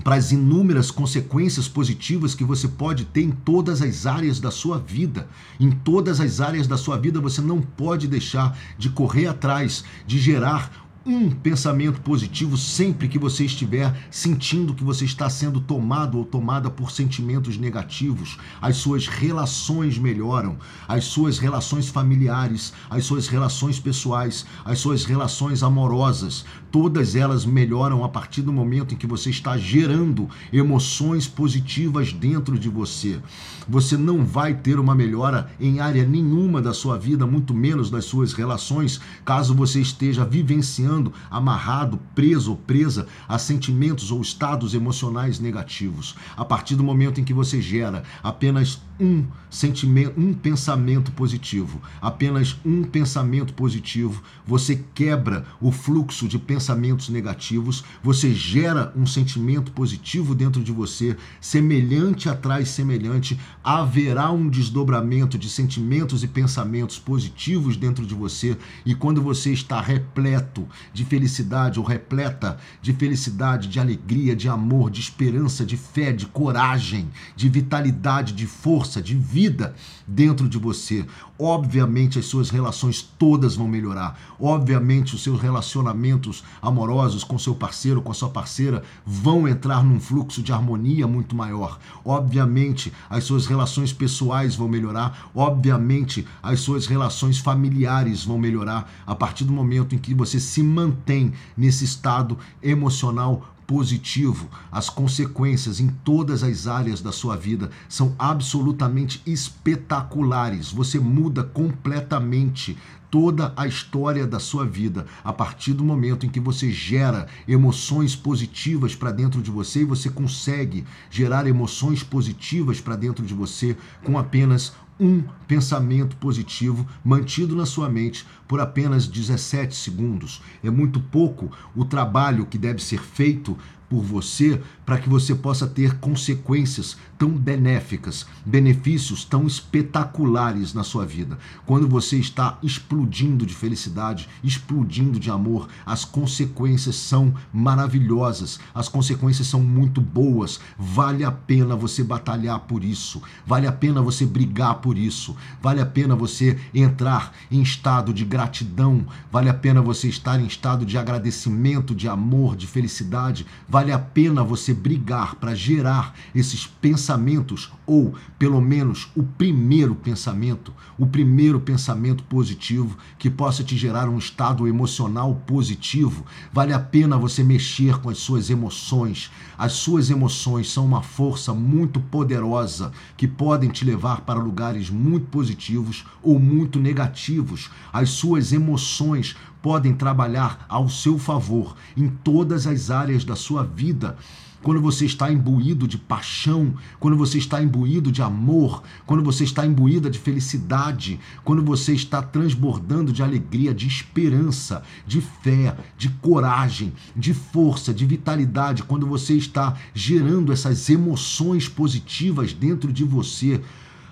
para 0.03 0.15
as 0.15 0.31
inúmeras 0.31 0.91
consequências 0.91 1.67
positivas 1.67 2.35
que 2.35 2.43
você 2.43 2.67
pode 2.67 3.05
ter 3.05 3.21
em 3.21 3.31
todas 3.31 3.81
as 3.81 4.05
áreas 4.05 4.39
da 4.39 4.51
sua 4.51 4.77
vida. 4.77 5.27
Em 5.59 5.71
todas 5.71 6.19
as 6.19 6.41
áreas 6.41 6.67
da 6.67 6.77
sua 6.77 6.97
vida 6.97 7.19
você 7.19 7.41
não 7.41 7.61
pode 7.61 8.07
deixar 8.07 8.57
de 8.77 8.89
correr 8.89 9.27
atrás, 9.27 9.83
de 10.05 10.19
gerar 10.19 10.84
um 11.05 11.29
pensamento 11.29 12.01
positivo 12.01 12.57
sempre 12.57 13.07
que 13.07 13.19
você 13.19 13.45
estiver 13.45 13.95
sentindo 14.09 14.73
que 14.73 14.83
você 14.83 15.05
está 15.05 15.29
sendo 15.29 15.61
tomado 15.61 16.17
ou 16.17 16.25
tomada 16.25 16.67
por 16.67 16.89
sentimentos 16.89 17.57
negativos. 17.57 18.39
As 18.59 18.77
suas 18.77 19.05
relações 19.05 19.99
melhoram, 19.99 20.57
as 20.87 21.05
suas 21.05 21.37
relações 21.37 21.89
familiares, 21.89 22.73
as 22.89 23.05
suas 23.05 23.27
relações 23.27 23.79
pessoais, 23.79 24.47
as 24.63 24.79
suas 24.79 25.05
relações 25.05 25.61
amorosas, 25.61 26.43
todas 26.71 27.15
elas 27.15 27.45
melhoram 27.45 28.03
a 28.03 28.09
partir 28.09 28.41
do 28.41 28.51
momento 28.51 28.93
em 28.93 28.97
que 28.97 29.05
você 29.05 29.29
está 29.29 29.57
gerando 29.57 30.27
emoções 30.51 31.27
positivas 31.27 32.11
dentro 32.11 32.57
de 32.57 32.67
você. 32.67 33.19
Você 33.67 33.95
não 33.95 34.25
vai 34.25 34.55
ter 34.55 34.79
uma 34.79 34.95
melhora 34.95 35.49
em 35.59 35.79
área 35.79 36.05
nenhuma 36.05 36.61
da 36.61 36.73
sua 36.73 36.97
vida, 36.97 37.25
muito 37.25 37.53
menos 37.53 37.89
das 37.89 38.05
suas 38.05 38.33
relações, 38.33 38.99
caso 39.23 39.53
você 39.55 39.79
esteja 39.79 40.25
vivenciando, 40.25 40.94
amarrado, 41.29 41.99
preso 42.13 42.51
ou 42.51 42.57
presa 42.57 43.07
a 43.27 43.37
sentimentos 43.37 44.11
ou 44.11 44.21
estados 44.21 44.73
emocionais 44.73 45.39
negativos. 45.39 46.15
A 46.37 46.45
partir 46.45 46.75
do 46.75 46.83
momento 46.83 47.19
em 47.19 47.23
que 47.23 47.33
você 47.33 47.61
gera 47.61 48.03
apenas 48.23 48.81
um 48.99 49.25
sentimento, 49.49 50.19
um 50.19 50.33
pensamento 50.33 51.11
positivo, 51.11 51.81
apenas 52.01 52.57
um 52.65 52.83
pensamento 52.83 53.53
positivo, 53.53 54.23
você 54.45 54.83
quebra 54.93 55.45
o 55.59 55.71
fluxo 55.71 56.27
de 56.27 56.39
pensamentos 56.39 57.09
negativos, 57.09 57.83
você 58.01 58.33
gera 58.33 58.93
um 58.95 59.05
sentimento 59.05 59.71
positivo 59.71 60.33
dentro 60.33 60.63
de 60.63 60.71
você, 60.71 61.17
semelhante 61.41 62.29
atrás 62.29 62.69
semelhante, 62.69 63.39
haverá 63.63 64.31
um 64.31 64.47
desdobramento 64.49 65.37
de 65.37 65.49
sentimentos 65.49 66.23
e 66.23 66.27
pensamentos 66.27 66.97
positivos 66.97 67.75
dentro 67.75 68.05
de 68.05 68.15
você, 68.15 68.57
e 68.85 68.95
quando 68.95 69.21
você 69.21 69.51
está 69.51 69.81
repleto 69.81 70.67
de 70.93 71.05
felicidade 71.05 71.79
ou 71.79 71.85
repleta 71.85 72.57
de 72.81 72.93
felicidade, 72.93 73.67
de 73.67 73.79
alegria, 73.79 74.35
de 74.35 74.47
amor, 74.49 74.89
de 74.89 74.99
esperança, 74.99 75.65
de 75.65 75.77
fé, 75.77 76.11
de 76.11 76.25
coragem, 76.25 77.09
de 77.35 77.49
vitalidade, 77.49 78.33
de 78.33 78.45
força, 78.45 79.01
de 79.01 79.15
vida 79.15 79.75
dentro 80.07 80.47
de 80.47 80.57
você. 80.57 81.05
Obviamente 81.37 82.17
as 82.17 82.25
suas 82.25 82.49
relações 82.49 83.01
todas 83.01 83.55
vão 83.55 83.67
melhorar. 83.67 84.17
Obviamente 84.39 85.15
os 85.15 85.23
seus 85.23 85.41
relacionamentos 85.41 86.43
amorosos 86.61 87.23
com 87.23 87.37
seu 87.37 87.53
parceiro, 87.53 88.01
com 88.01 88.11
a 88.11 88.15
sua 88.15 88.29
parceira 88.29 88.83
vão 89.05 89.47
entrar 89.47 89.83
num 89.83 89.99
fluxo 89.99 90.41
de 90.41 90.53
harmonia 90.53 91.07
muito 91.07 91.35
maior. 91.35 91.77
Obviamente 92.03 92.91
as 93.09 93.23
suas 93.25 93.45
relações 93.45 93.91
pessoais 93.91 94.55
vão 94.55 94.67
melhorar. 94.67 95.29
Obviamente 95.35 96.25
as 96.41 96.61
suas 96.61 96.87
relações 96.87 97.37
familiares 97.39 98.23
vão 98.23 98.37
melhorar 98.37 98.89
a 99.05 99.13
partir 99.13 99.43
do 99.43 99.51
momento 99.53 99.93
em 99.93 99.97
que 99.97 100.13
você 100.13 100.39
se 100.39 100.63
mantém 100.75 101.33
nesse 101.55 101.85
estado 101.85 102.37
emocional 102.61 103.55
positivo. 103.65 104.49
As 104.71 104.89
consequências 104.89 105.79
em 105.79 105.87
todas 105.87 106.43
as 106.43 106.67
áreas 106.67 107.01
da 107.01 107.11
sua 107.11 107.35
vida 107.35 107.71
são 107.89 108.13
absolutamente 108.19 109.21
espetaculares. 109.25 110.71
Você 110.71 110.99
muda 110.99 111.43
completamente 111.43 112.77
toda 113.09 113.53
a 113.55 113.65
história 113.65 114.27
da 114.27 114.39
sua 114.39 114.65
vida 114.65 115.05
a 115.23 115.31
partir 115.31 115.73
do 115.73 115.85
momento 115.85 116.25
em 116.25 116.29
que 116.29 116.39
você 116.39 116.69
gera 116.69 117.27
emoções 117.47 118.13
positivas 118.13 118.93
para 118.93 119.11
dentro 119.11 119.41
de 119.41 119.49
você 119.49 119.81
e 119.81 119.85
você 119.85 120.09
consegue 120.09 120.83
gerar 121.09 121.47
emoções 121.47 122.03
positivas 122.03 122.81
para 122.81 122.97
dentro 122.97 123.25
de 123.25 123.33
você 123.33 123.77
com 124.03 124.17
apenas 124.17 124.73
um 124.99 125.23
pensamento 125.47 126.15
positivo 126.17 126.87
mantido 127.03 127.55
na 127.55 127.65
sua 127.65 127.89
mente 127.89 128.25
por 128.47 128.59
apenas 128.59 129.07
17 129.07 129.75
segundos. 129.75 130.41
É 130.63 130.69
muito 130.69 130.99
pouco 130.99 131.51
o 131.75 131.83
trabalho 131.83 132.45
que 132.45 132.57
deve 132.57 132.81
ser 132.81 133.01
feito 133.01 133.57
por 133.89 134.01
você 134.01 134.61
para 134.85 134.99
que 134.99 135.09
você 135.09 135.33
possa 135.33 135.65
ter 135.65 135.97
consequências 135.99 136.95
tão 137.17 137.29
benéficas, 137.29 138.25
benefícios 138.45 139.23
tão 139.23 139.47
espetaculares 139.47 140.73
na 140.73 140.83
sua 140.83 141.05
vida. 141.05 141.37
Quando 141.65 141.87
você 141.87 142.17
está 142.17 142.59
explodindo 142.61 143.45
de 143.45 143.53
felicidade, 143.53 144.27
explodindo 144.43 145.19
de 145.19 145.31
amor, 145.31 145.67
as 145.85 146.03
consequências 146.03 146.95
são 146.95 147.33
maravilhosas, 147.53 148.59
as 148.73 148.89
consequências 148.89 149.47
são 149.47 149.61
muito 149.61 150.01
boas. 150.01 150.59
Vale 150.77 151.23
a 151.23 151.31
pena 151.31 151.75
você 151.75 152.03
batalhar 152.03 152.59
por 152.61 152.83
isso, 152.83 153.21
vale 153.45 153.65
a 153.65 153.71
pena 153.71 154.01
você 154.01 154.25
brigar 154.25 154.75
por 154.75 154.97
isso, 154.97 155.35
vale 155.61 155.81
a 155.81 155.85
pena 155.85 156.15
você 156.15 156.59
entrar 156.73 157.33
em 157.49 157.61
estado 157.61 158.13
de 158.13 158.25
gratidão, 158.25 159.05
vale 159.31 159.49
a 159.49 159.53
pena 159.53 159.81
você 159.81 160.07
estar 160.07 160.39
em 160.39 160.45
estado 160.45 160.85
de 160.85 160.97
agradecimento, 160.97 161.95
de 161.95 162.07
amor, 162.07 162.55
de 162.55 162.67
felicidade, 162.67 163.45
vale 163.75 163.91
a 163.91 163.99
pena 163.99 164.41
você 164.41 164.73
brigar 164.73 165.35
para 165.35 165.53
gerar 165.53 166.15
esses 166.33 166.65
pensamentos, 166.65 167.69
ou 167.85 168.15
pelo 168.39 168.61
menos 168.61 169.09
o 169.13 169.21
primeiro 169.21 169.93
pensamento, 169.93 170.73
o 170.97 171.05
primeiro 171.05 171.59
pensamento 171.59 172.23
positivo 172.23 172.97
que 173.19 173.29
possa 173.29 173.65
te 173.65 173.75
gerar 173.75 174.07
um 174.07 174.17
estado 174.17 174.65
emocional 174.65 175.41
positivo. 175.45 176.25
Vale 176.53 176.71
a 176.71 176.79
pena 176.79 177.17
você 177.17 177.43
mexer 177.43 177.97
com 177.97 178.09
as 178.09 178.17
suas 178.17 178.49
emoções. 178.49 179.29
As 179.57 179.73
suas 179.73 180.09
emoções 180.09 180.71
são 180.71 180.85
uma 180.85 181.01
força 181.01 181.53
muito 181.53 181.99
poderosa 181.99 182.93
que 183.17 183.27
podem 183.27 183.69
te 183.69 183.83
levar 183.83 184.21
para 184.21 184.39
lugares 184.39 184.89
muito 184.89 185.25
positivos 185.25 186.05
ou 186.23 186.39
muito 186.39 186.79
negativos. 186.79 187.69
As 187.91 188.11
suas 188.11 188.53
emoções 188.53 189.35
podem 189.65 189.95
trabalhar 189.95 190.63
ao 190.69 190.87
seu 190.87 191.17
favor 191.17 191.75
em 191.97 192.07
todas 192.07 192.67
as 192.67 192.91
áreas 192.91 193.23
da 193.23 193.35
sua 193.35 193.63
vida. 193.63 194.15
Quando 194.61 194.79
você 194.79 195.07
está 195.07 195.31
imbuído 195.31 195.87
de 195.87 195.97
paixão, 195.97 196.75
quando 196.99 197.17
você 197.17 197.39
está 197.39 197.63
imbuído 197.63 198.11
de 198.11 198.21
amor, 198.21 198.83
quando 199.07 199.23
você 199.23 199.43
está 199.43 199.65
imbuída 199.65 200.07
de 200.07 200.19
felicidade, 200.19 201.19
quando 201.43 201.63
você 201.63 201.95
está 201.95 202.21
transbordando 202.21 203.11
de 203.11 203.23
alegria, 203.23 203.73
de 203.73 203.87
esperança, 203.87 204.83
de 205.07 205.19
fé, 205.19 205.75
de 205.97 206.09
coragem, 206.09 206.93
de 207.15 207.33
força, 207.33 207.91
de 207.91 208.05
vitalidade, 208.05 208.83
quando 208.83 209.07
você 209.07 209.33
está 209.33 209.75
gerando 209.95 210.53
essas 210.53 210.87
emoções 210.91 211.67
positivas 211.67 212.53
dentro 212.53 212.93
de 212.93 213.03
você, 213.03 213.59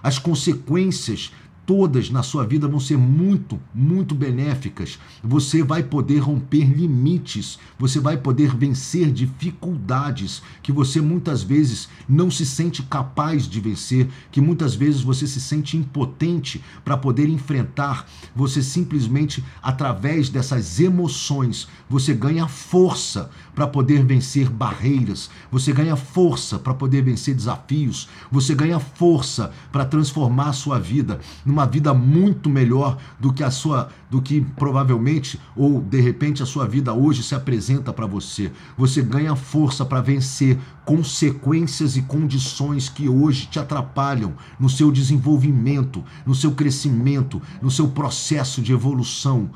as 0.02 0.18
consequências 0.18 1.32
todas 1.66 2.10
na 2.10 2.24
sua 2.24 2.46
vida 2.46 2.68
vão 2.68 2.80
ser 2.80 2.98
muito, 2.98 3.60
muito 3.74 4.14
benéficas. 4.14 5.00
Você 5.24 5.64
vai 5.64 5.84
poder 5.84 6.20
romper 6.20 6.66
limites, 6.66 7.58
você 7.80 8.00
vai 8.00 8.18
poder 8.18 8.56
vencer 8.56 9.12
dificuldades 9.12 10.42
que 10.62 10.72
você 10.72 11.00
muitas 11.00 11.42
vezes 11.42 11.88
não 12.08 12.30
se 12.30 12.46
sente 12.46 12.84
capaz 12.84 13.48
de 13.48 13.60
vencer, 13.60 14.10
que 14.32 14.42
muitas 14.42 14.76
vezes 14.76 15.02
você 15.02 15.26
se 15.26 15.40
sente 15.40 15.78
impotente 15.78 16.62
para 16.84 16.98
poder 16.98 17.30
enfrentar. 17.30 18.06
Você 18.36 18.62
simplesmente, 18.62 19.44
através 19.62 20.30
dessas 20.30 20.80
emoções, 20.80 21.68
você 21.90 22.14
ganha 22.14 22.48
força 22.48 23.30
para 23.56 23.68
poder 23.68 24.04
vencer 24.04 24.50
barreiras, 24.50 25.30
você 25.52 25.72
ganha 25.72 25.96
força 25.96 26.60
para 26.60 26.74
poder 26.74 27.04
vencer 27.04 27.36
desafios, 27.36 28.10
você 28.32 28.54
ganha 28.54 28.80
força 28.80 29.52
para 29.72 29.86
transformar 29.86 30.50
a 30.50 30.54
sua 30.54 30.80
vida 30.80 31.20
numa 31.54 31.68
vida 31.68 31.94
muito 31.94 32.50
melhor 32.50 32.98
do 33.20 33.32
que 33.32 33.44
a 33.44 33.52
sua, 33.52 33.90
do 34.10 34.20
que 34.20 34.42
provavelmente 34.42 35.40
ou 35.56 35.80
de 35.80 36.02
repente 36.02 36.42
a 36.42 36.48
sua 36.48 36.68
vida 36.68 36.92
hoje 36.94 37.22
se 37.22 37.36
apresenta 37.36 37.94
para 37.94 38.08
você. 38.08 38.52
Você 38.76 39.04
ganha 39.04 39.36
força 39.36 39.86
para 39.86 40.02
vencer 40.02 40.58
consequências 40.84 41.96
e 41.96 42.02
condições 42.02 42.90
que 42.90 43.08
hoje 43.08 43.46
te 43.46 43.60
atrapalham 43.60 44.34
no 44.60 44.68
seu 44.68 44.92
desenvolvimento, 44.92 46.04
no 46.26 46.34
seu 46.34 46.54
crescimento, 46.54 47.40
no 47.62 47.70
seu 47.70 47.88
processo 47.90 48.60
de 48.60 48.74
evolução. 48.74 49.52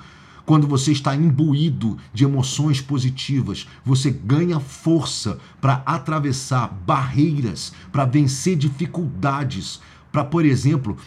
Quando 0.45 0.67
você 0.67 0.91
está 0.91 1.15
imbuído 1.15 1.97
de 2.13 2.23
emoções 2.23 2.79
positivas, 2.79 3.67
você 3.83 4.11
ganha 4.11 4.59
força 4.59 5.39
para 5.59 5.81
atravessar 5.85 6.67
barreiras, 6.85 7.73
para 7.91 8.05
vencer 8.05 8.55
dificuldades, 8.55 9.81
para, 10.09 10.23
por 10.23 10.45
exemplo, 10.45 10.97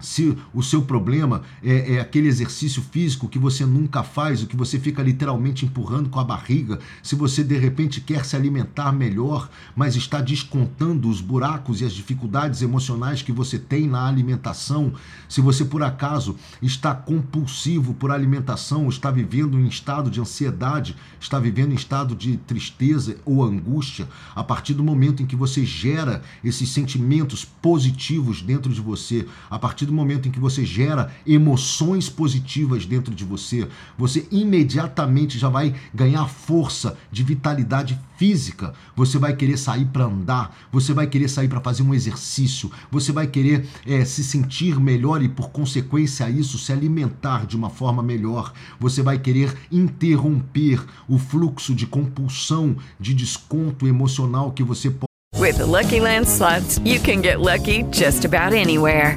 se 0.00 0.36
o 0.54 0.62
seu 0.62 0.82
problema 0.82 1.42
é, 1.62 1.94
é, 1.94 2.00
aquele 2.00 2.28
exercício 2.28 2.82
físico 2.82 3.28
que 3.28 3.38
você 3.38 3.64
nunca 3.66 4.02
faz, 4.02 4.42
o 4.42 4.46
que 4.46 4.56
você 4.56 4.78
fica 4.78 5.02
literalmente 5.02 5.64
empurrando 5.64 6.08
com 6.08 6.20
a 6.20 6.24
barriga, 6.24 6.78
se 7.02 7.14
você 7.14 7.42
de 7.42 7.58
repente 7.58 8.00
quer 8.00 8.24
se 8.24 8.36
alimentar 8.36 8.92
melhor, 8.92 9.48
mas 9.74 9.96
está 9.96 10.20
descontando 10.20 11.08
os 11.08 11.20
buracos 11.20 11.80
e 11.80 11.84
as 11.84 11.92
dificuldades 11.92 12.62
emocionais 12.62 13.22
que 13.22 13.32
você 13.32 13.58
tem 13.58 13.88
na 13.88 14.06
alimentação, 14.06 14.92
se 15.28 15.40
você 15.40 15.64
por 15.64 15.82
acaso 15.82 16.36
está 16.62 16.94
compulsivo 16.94 17.94
por 17.94 18.10
alimentação, 18.10 18.88
está 18.88 19.10
vivendo 19.10 19.58
em 19.58 19.66
estado 19.66 20.10
de 20.10 20.20
ansiedade, 20.20 20.96
está 21.20 21.38
vivendo 21.38 21.72
em 21.72 21.76
estado 21.76 22.14
de 22.14 22.36
tristeza 22.36 23.16
ou 23.24 23.42
angústia, 23.42 24.08
a 24.34 24.44
partir 24.44 24.74
do 24.74 24.84
momento 24.84 25.22
em 25.22 25.26
que 25.26 25.36
você 25.36 25.64
gera 25.64 26.22
esses 26.42 26.68
sentimentos 26.68 27.44
positivos 27.44 28.42
dentro 28.42 28.72
de 28.72 28.80
você, 28.80 29.26
a 29.50 29.58
partir 29.58 29.87
do 29.88 29.94
momento 29.94 30.28
em 30.28 30.30
que 30.30 30.38
você 30.38 30.64
gera 30.64 31.10
emoções 31.26 32.08
positivas 32.08 32.86
dentro 32.86 33.14
de 33.14 33.24
você, 33.24 33.66
você 33.96 34.26
imediatamente 34.30 35.38
já 35.38 35.48
vai 35.48 35.74
ganhar 35.92 36.26
força 36.28 36.96
de 37.10 37.24
vitalidade 37.24 37.98
física. 38.16 38.74
Você 38.94 39.18
vai 39.18 39.34
querer 39.34 39.56
sair 39.56 39.86
para 39.86 40.04
andar, 40.04 40.56
você 40.70 40.92
vai 40.92 41.06
querer 41.06 41.28
sair 41.28 41.48
para 41.48 41.60
fazer 41.60 41.82
um 41.82 41.94
exercício, 41.94 42.70
você 42.90 43.12
vai 43.12 43.26
querer 43.26 43.66
é, 43.86 44.04
se 44.04 44.22
sentir 44.22 44.78
melhor 44.78 45.22
e, 45.22 45.28
por 45.28 45.50
consequência 45.50 46.28
isso, 46.28 46.58
se 46.58 46.72
alimentar 46.72 47.46
de 47.46 47.56
uma 47.56 47.70
forma 47.70 48.02
melhor. 48.02 48.52
Você 48.78 49.02
vai 49.02 49.18
querer 49.18 49.56
interromper 49.70 50.84
o 51.08 51.18
fluxo 51.18 51.74
de 51.74 51.86
compulsão, 51.86 52.76
de 53.00 53.14
desconto 53.14 53.86
emocional 53.86 54.52
que 54.52 54.62
você 54.62 54.90
pode. 54.90 55.08
With 55.36 55.58
the 55.58 55.66
Lucky 55.66 56.00
Land 56.00 56.26
slots, 56.26 56.78
you 56.80 56.98
can 56.98 57.22
get 57.22 57.40
lucky 57.40 57.84
just 57.92 58.24
about 58.24 58.52
anywhere. 58.52 59.16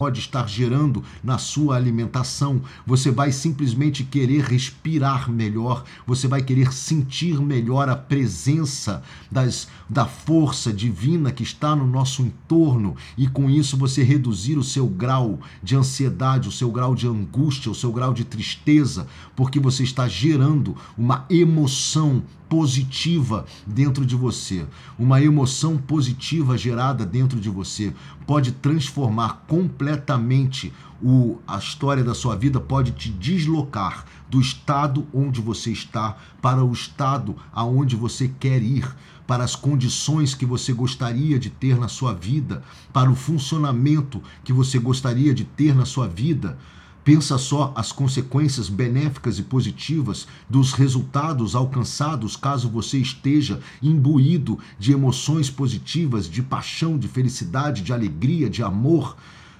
Pode 0.00 0.20
estar 0.20 0.48
gerando 0.48 1.02
na 1.24 1.38
sua 1.38 1.74
alimentação. 1.74 2.62
Você 2.86 3.10
vai 3.10 3.32
simplesmente 3.32 4.04
querer 4.04 4.44
respirar 4.44 5.28
melhor, 5.28 5.82
você 6.06 6.28
vai 6.28 6.40
querer 6.40 6.72
sentir 6.72 7.40
melhor 7.40 7.88
a 7.88 7.96
presença 7.96 9.02
das, 9.28 9.66
da 9.88 10.04
força 10.04 10.72
divina 10.72 11.32
que 11.32 11.42
está 11.42 11.74
no 11.74 11.86
nosso 11.86 12.22
entorno 12.22 12.94
e 13.16 13.26
com 13.26 13.48
isso 13.48 13.76
você 13.76 14.02
reduzir 14.02 14.58
o 14.58 14.64
seu 14.64 14.86
grau 14.86 15.40
de 15.62 15.76
ansiedade, 15.76 16.48
o 16.48 16.52
seu 16.52 16.70
grau 16.70 16.94
de 16.94 17.06
angústia, 17.06 17.70
o 17.70 17.74
seu 17.74 17.90
grau 17.92 18.12
de 18.12 18.24
tristeza, 18.24 19.06
porque 19.34 19.58
você 19.58 19.82
está 19.82 20.06
gerando 20.06 20.76
uma 20.96 21.24
emoção 21.30 22.22
positiva 22.48 23.44
dentro 23.66 24.06
de 24.06 24.16
você. 24.16 24.66
Uma 24.98 25.22
emoção 25.22 25.76
positiva 25.76 26.56
gerada 26.56 27.04
dentro 27.04 27.38
de 27.38 27.50
você 27.50 27.92
pode 28.26 28.52
transformar 28.52 29.44
completamente 29.46 30.72
o, 31.02 31.38
a 31.46 31.58
história 31.58 32.02
da 32.02 32.14
sua 32.14 32.34
vida, 32.34 32.58
pode 32.58 32.92
te 32.92 33.10
deslocar 33.10 34.04
do 34.28 34.40
estado 34.40 35.06
onde 35.12 35.40
você 35.40 35.70
está 35.70 36.16
para 36.42 36.64
o 36.64 36.72
estado 36.72 37.36
aonde 37.52 37.94
você 37.94 38.28
quer 38.28 38.62
ir, 38.62 38.88
para 39.28 39.44
as 39.44 39.54
condições 39.54 40.34
que 40.34 40.46
você 40.46 40.72
gostaria 40.72 41.38
de 41.38 41.50
ter 41.50 41.78
na 41.78 41.86
sua 41.86 42.14
vida, 42.14 42.64
para 42.94 43.10
o 43.10 43.14
funcionamento 43.14 44.22
que 44.42 44.54
você 44.54 44.78
gostaria 44.78 45.34
de 45.34 45.44
ter 45.44 45.76
na 45.76 45.84
sua 45.84 46.08
vida. 46.08 46.58
Pensa 47.04 47.36
só 47.36 47.70
as 47.76 47.92
consequências 47.92 48.70
benéficas 48.70 49.38
e 49.38 49.42
positivas 49.42 50.26
dos 50.48 50.72
resultados 50.72 51.54
alcançados 51.54 52.36
caso 52.36 52.70
você 52.70 52.96
esteja 52.96 53.60
imbuído 53.82 54.58
de 54.78 54.92
emoções 54.92 55.50
positivas, 55.50 56.26
de 56.26 56.42
paixão, 56.42 56.96
de 56.96 57.06
felicidade, 57.06 57.82
de 57.82 57.92
alegria, 57.92 58.48
de 58.48 58.62
amor. 58.62 59.14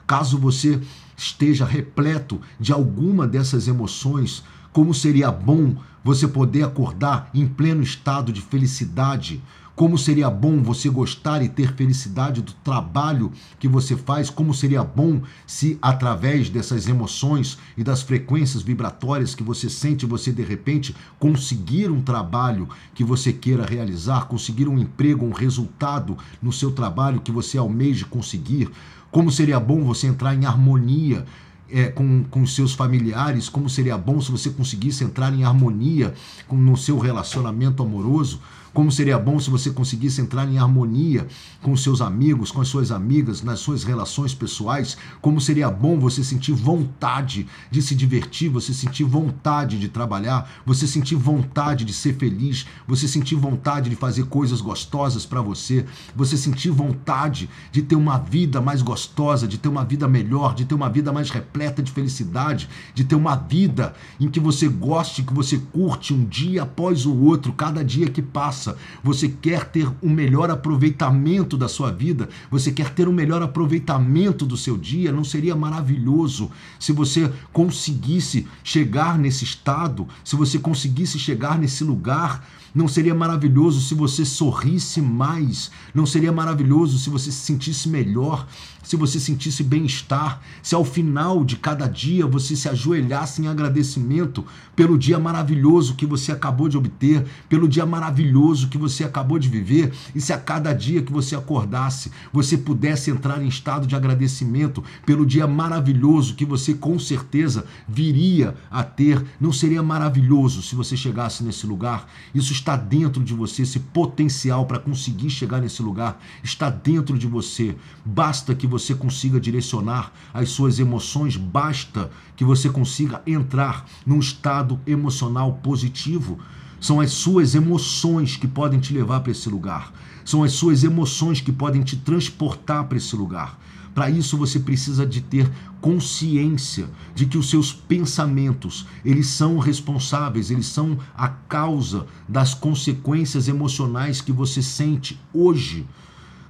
Caso 0.07 0.38
você 0.38 0.81
esteja 1.14 1.66
repleto 1.66 2.40
de 2.59 2.72
alguma 2.72 3.26
dessas 3.28 3.68
emoções, 3.68 4.42
como 4.79 4.95
seria 4.95 5.33
bom 5.33 5.75
você 6.05 6.29
poder 6.29 6.62
acordar 6.62 7.31
em 7.35 7.49
pleno 7.49 7.83
estado 7.83 8.33
de 8.33 8.41
felicidade, 8.41 9.43
como 9.75 9.99
seria 9.99 10.31
bom 10.31 10.62
você 10.62 10.88
gostar 10.88 11.43
e 11.43 11.49
ter 11.49 11.75
felicidade 11.75 12.41
do 12.41 12.53
trabalho 12.53 13.33
que 13.59 13.67
você 13.67 13.97
faz, 13.97 14.31
como 14.31 14.55
seria 14.55 14.85
bom 14.85 15.21
se 15.45 15.77
através 15.83 16.49
dessas 16.49 16.87
emoções 16.87 17.59
e 17.77 17.83
das 17.83 18.03
frequências 18.03 18.62
vibratórias 18.62 19.35
que 19.35 19.43
você 19.43 19.69
sente, 19.69 20.07
você 20.07 20.31
de 20.31 20.45
repente 20.45 20.95
conseguir 21.19 21.91
um 21.91 22.01
trabalho 22.01 22.69
que 22.95 23.03
você 23.03 23.33
queira 23.33 23.67
realizar, 23.67 24.27
conseguir 24.27 24.69
um 24.69 24.79
emprego, 24.79 25.27
um 25.27 25.33
resultado 25.33 26.17
no 26.41 26.53
seu 26.53 26.71
trabalho 26.71 27.21
que 27.21 27.33
você 27.33 27.59
almeje 27.59 28.05
conseguir. 28.05 28.71
Como 29.11 29.33
seria 29.33 29.59
bom 29.59 29.83
você 29.83 30.07
entrar 30.07 30.37
em 30.37 30.45
harmonia 30.45 31.27
é, 31.70 31.88
com, 31.88 32.24
com 32.31 32.46
seus 32.46 32.72
familiares, 32.74 33.48
como 33.48 33.68
seria 33.68 33.96
bom 33.96 34.20
se 34.20 34.31
você 34.31 34.50
conseguisse 34.50 35.04
entrar 35.04 35.33
em 35.33 35.44
harmonia 35.44 36.14
com, 36.46 36.57
no 36.57 36.76
seu 36.76 36.98
relacionamento 36.98 37.83
amoroso. 37.83 38.40
Como 38.72 38.92
seria 38.92 39.18
bom 39.18 39.40
se 39.40 39.50
você 39.50 39.70
conseguisse 39.70 40.20
entrar 40.20 40.46
em 40.46 40.59
harmonia 40.59 41.26
com 41.62 41.76
seus 41.76 42.00
amigos, 42.00 42.50
com 42.50 42.61
as 42.61 42.68
suas 42.68 42.90
amigas, 42.90 43.42
nas 43.42 43.61
suas 43.61 43.83
relações 43.83 44.35
pessoais. 44.35 44.96
Como 45.20 45.40
seria 45.40 45.70
bom 45.70 45.98
você 45.98 46.22
sentir 46.22 46.52
vontade 46.52 47.46
de 47.70 47.83
se 47.83 47.94
divertir, 47.94 48.48
você 48.48 48.72
sentir 48.74 49.04
vontade 49.04 49.78
de 49.78 49.88
trabalhar, 49.88 50.50
você 50.66 50.87
sentir 50.87 51.16
vontade 51.16 51.85
de 51.85 51.92
ser 51.92 52.16
feliz, 52.16 52.66
você 52.87 53.09
sentir 53.09 53.37
vontade 53.37 53.90
de 53.90 53.96
fazer 53.96 54.24
coisas 54.24 54.61
gostosas 54.61 55.24
para 55.24 55.40
você, 55.40 55.85
você 56.14 56.37
sentir 56.37 56.70
vontade 56.70 57.48
de 57.72 57.83
ter 57.83 57.96
uma 57.96 58.18
vida 58.18 58.61
mais 58.61 58.83
gostosa, 58.83 59.48
de 59.48 59.59
ter 59.59 59.68
uma 59.68 59.85
vida 59.85 60.07
melhor, 60.07 60.54
de 60.54 60.64
ter 60.64 60.74
uma 60.74 60.90
vida 60.90 61.12
mais 61.12 61.31
repleta 61.31 61.83
de 61.83 61.90
felicidade, 61.90 62.68
de 62.94 63.04
ter 63.04 63.14
uma 63.14 63.35
vida 63.35 63.94
em 64.20 64.28
que 64.28 64.40
você 64.40 64.68
goste, 64.68 65.22
que 65.22 65.35
você 65.35 65.59
curte 65.72 66.12
um 66.12 66.24
dia 66.24 66.62
após 66.62 67.07
o 67.07 67.16
outro, 67.16 67.52
cada 67.52 67.85
dia 67.85 68.09
que 68.09 68.20
passa 68.20 68.58
você 69.03 69.29
quer 69.29 69.66
ter 69.66 69.88
um 70.03 70.11
melhor 70.11 70.51
aproveitamento 70.51 71.57
da 71.57 71.68
sua 71.68 71.90
vida, 71.90 72.29
você 72.51 72.73
quer 72.73 72.90
ter 72.90 73.09
um 73.09 73.12
melhor 73.12 73.42
aproveitamento 73.42 74.44
do 74.47 74.57
seu 74.57 74.77
dia, 74.77 75.12
não 75.12 75.25
seria 75.25 75.55
maravilhoso 75.55 76.51
se 76.79 76.92
você 76.92 77.31
conseguisse 77.53 78.47
chegar 78.64 79.18
nesse 79.18 79.44
estado, 79.44 80.07
se 80.25 80.37
você 80.37 80.59
conseguisse 80.59 81.18
chegar 81.18 81.59
nesse 81.59 81.85
lugar 81.85 82.44
não 82.75 82.87
seria 82.87 83.14
maravilhoso 83.14 83.81
se 83.81 83.94
você 83.94 84.25
sorrisse 84.25 85.01
mais? 85.01 85.71
Não 85.94 86.05
seria 86.05 86.31
maravilhoso 86.31 86.99
se 86.99 87.09
você 87.11 87.33
se 87.33 87.38
sentisse 87.38 87.88
melhor? 87.88 88.47
Se 88.88 88.96
você 88.96 89.20
sentisse 89.20 89.62
bem-estar? 89.62 90.40
Se 90.62 90.74
ao 90.74 90.83
final 90.83 91.44
de 91.44 91.57
cada 91.57 91.87
dia 91.87 92.27
você 92.27 92.57
se 92.57 92.70
ajoelhasse 92.70 93.42
em 93.42 93.46
agradecimento 93.46 94.42
pelo 94.74 94.96
dia 94.96 95.18
maravilhoso 95.18 95.94
que 95.94 96.07
você 96.07 96.33
acabou 96.33 96.70
de 96.70 96.79
obter, 96.79 97.22
pelo 97.51 97.68
dia 97.68 97.85
maravilhoso 97.85 98.68
que 98.68 98.79
você 98.79 99.05
acabou 99.05 99.38
de 99.38 99.46
viver? 99.46 99.92
E 100.14 100.22
se 100.22 100.33
a 100.33 100.38
cada 100.38 100.72
dia 100.72 101.03
que 101.03 101.12
você 101.12 101.37
acordasse 101.37 102.11
você 102.33 102.57
pudesse 102.57 103.11
entrar 103.11 103.42
em 103.42 103.48
estado 103.48 103.87
de 103.87 103.94
agradecimento 103.94 104.83
pelo 105.05 105.27
dia 105.27 105.46
maravilhoso 105.46 106.35
que 106.35 106.46
você 106.46 106.72
com 106.72 106.98
certeza 106.98 107.66
viria 107.87 108.57
a 108.70 108.83
ter? 108.83 109.22
Não 109.38 109.53
seria 109.53 109.83
maravilhoso 109.83 110.62
se 110.62 110.74
você 110.74 110.96
chegasse 110.96 111.44
nesse 111.44 111.66
lugar? 111.66 112.09
Isso 112.35 112.55
está 112.55 112.74
dentro 112.74 113.22
de 113.22 113.35
você, 113.35 113.64
esse 113.64 113.81
potencial 113.81 114.64
para 114.64 114.79
conseguir 114.79 115.29
chegar 115.29 115.61
nesse 115.61 115.83
lugar 115.83 116.18
está 116.42 116.70
dentro 116.70 117.18
de 117.18 117.27
você. 117.27 117.77
Basta 118.03 118.55
que 118.55 118.66
você 118.66 118.78
consiga 118.95 119.41
direcionar 119.41 120.12
as 120.33 120.51
suas 120.51 120.79
emoções, 120.79 121.37
basta 121.37 122.11
que 122.37 122.45
você 122.45 122.69
consiga 122.69 123.23
entrar 123.27 123.87
num 124.07 124.19
estado 124.19 124.81
emocional 124.87 125.55
positivo. 125.62 126.38
São 126.81 127.01
as 127.01 127.11
suas 127.11 127.55
emoções 127.55 128.37
que 128.37 128.47
podem 128.47 128.79
te 128.79 128.93
levar 128.93 129.21
para 129.21 129.33
esse 129.33 129.49
lugar. 129.49 129.93
São 130.25 130.43
as 130.43 130.53
suas 130.53 130.85
emoções 130.85 131.41
que 131.41 131.51
podem 131.51 131.83
te 131.83 131.97
transportar 131.97 132.85
para 132.85 132.99
esse 132.99 133.17
lugar. 133.17 133.59
Para 133.95 134.11
isso 134.11 134.37
você 134.37 134.61
precisa 134.61 135.05
de 135.05 135.21
ter 135.21 135.51
consciência 135.81 136.88
de 137.17 137.27
que 137.27 137.37
os 137.37 137.51
seus 137.51 137.73
pensamentos, 137.73 138.87
eles 139.05 139.27
são 139.27 139.59
responsáveis, 139.59 140.53
eles 140.53 140.67
são 140.67 140.97
a 141.17 141.29
causa 141.29 142.07
das 142.29 142.55
consequências 142.55 143.49
emocionais 143.49 144.21
que 144.21 144.31
você 144.31 144.62
sente 144.62 145.19
hoje. 145.33 145.85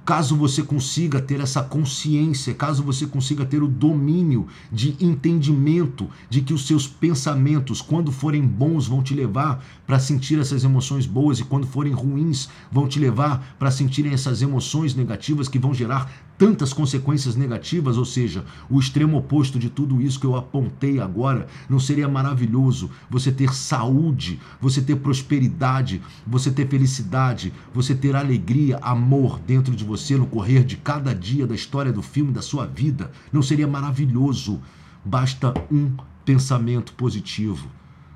Caso 0.09 0.35
você 0.35 0.63
consiga 0.63 1.21
ter 1.21 1.39
essa 1.39 1.61
consciência, 1.61 2.51
caso 2.55 2.81
você 2.81 3.05
consiga 3.05 3.45
ter 3.45 3.61
o 3.61 3.67
domínio 3.67 4.47
de 4.71 4.95
entendimento 4.99 6.09
de 6.27 6.41
que 6.41 6.51
os 6.51 6.65
seus 6.65 6.87
pensamentos, 6.87 7.79
quando 7.79 8.11
forem 8.11 8.41
bons, 8.41 8.87
vão 8.87 9.03
te 9.03 9.13
levar 9.13 9.63
para 9.85 9.99
sentir 9.99 10.39
essas 10.39 10.63
emoções 10.63 11.05
boas 11.05 11.37
e 11.37 11.43
quando 11.43 11.67
forem 11.67 11.93
ruins, 11.93 12.49
vão 12.71 12.87
te 12.87 12.97
levar 12.97 13.55
para 13.59 13.69
sentirem 13.69 14.11
essas 14.11 14.41
emoções 14.41 14.95
negativas 14.95 15.47
que 15.47 15.59
vão 15.59 15.75
gerar 15.75 16.11
tantas 16.39 16.71
consequências 16.71 17.35
negativas, 17.35 17.97
ou 17.97 18.05
seja, 18.05 18.45
o 18.69 18.79
extremo 18.79 19.17
oposto 19.17 19.59
de 19.59 19.69
tudo 19.69 20.01
isso 20.01 20.17
que 20.17 20.25
eu 20.25 20.37
apontei 20.37 20.97
agora, 20.97 21.47
não 21.69 21.81
seria 21.81 22.07
maravilhoso 22.07 22.89
você 23.09 23.29
ter 23.29 23.53
saúde, 23.53 24.39
você 24.61 24.81
ter 24.81 24.95
prosperidade, 24.95 26.01
você 26.25 26.49
ter 26.49 26.65
felicidade, 26.69 27.51
você 27.73 27.93
ter 27.93 28.15
alegria, 28.15 28.77
amor 28.81 29.37
dentro 29.37 29.75
de 29.75 29.83
você 29.83 30.15
no 30.15 30.25
correr 30.25 30.63
de 30.63 30.77
cada 30.77 31.13
dia 31.13 31.45
da 31.45 31.53
história 31.53 31.91
do 31.91 32.01
filme 32.01 32.31
da 32.31 32.41
sua 32.41 32.65
vida? 32.65 33.11
Não 33.33 33.41
seria 33.41 33.67
maravilhoso? 33.67 34.61
Basta 35.03 35.53
um 35.69 35.91
pensamento 36.23 36.93
positivo. 36.93 37.67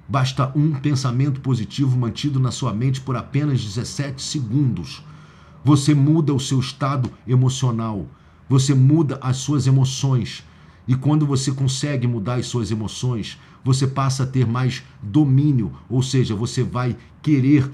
Basta 0.07 0.49
um 0.55 0.71
pensamento 0.71 1.41
positivo 1.41 1.97
mantido 1.97 2.39
na 2.39 2.51
sua 2.51 2.73
mente 2.73 3.01
por 3.01 3.17
apenas 3.17 3.61
17 3.61 4.21
segundos 4.21 5.03
você 5.63 5.93
muda 5.93 6.33
o 6.33 6.39
seu 6.39 6.59
estado 6.59 7.11
emocional, 7.27 8.05
você 8.49 8.73
muda 8.73 9.17
as 9.21 9.37
suas 9.37 9.65
emoções. 9.67 10.43
E 10.87 10.95
quando 10.95 11.25
você 11.25 11.51
consegue 11.51 12.05
mudar 12.07 12.35
as 12.35 12.47
suas 12.47 12.69
emoções, 12.69 13.39
você 13.63 13.87
passa 13.87 14.23
a 14.23 14.27
ter 14.27 14.45
mais 14.45 14.83
domínio, 15.01 15.71
ou 15.89 16.03
seja, 16.03 16.35
você 16.35 16.61
vai 16.61 16.97
querer 17.21 17.71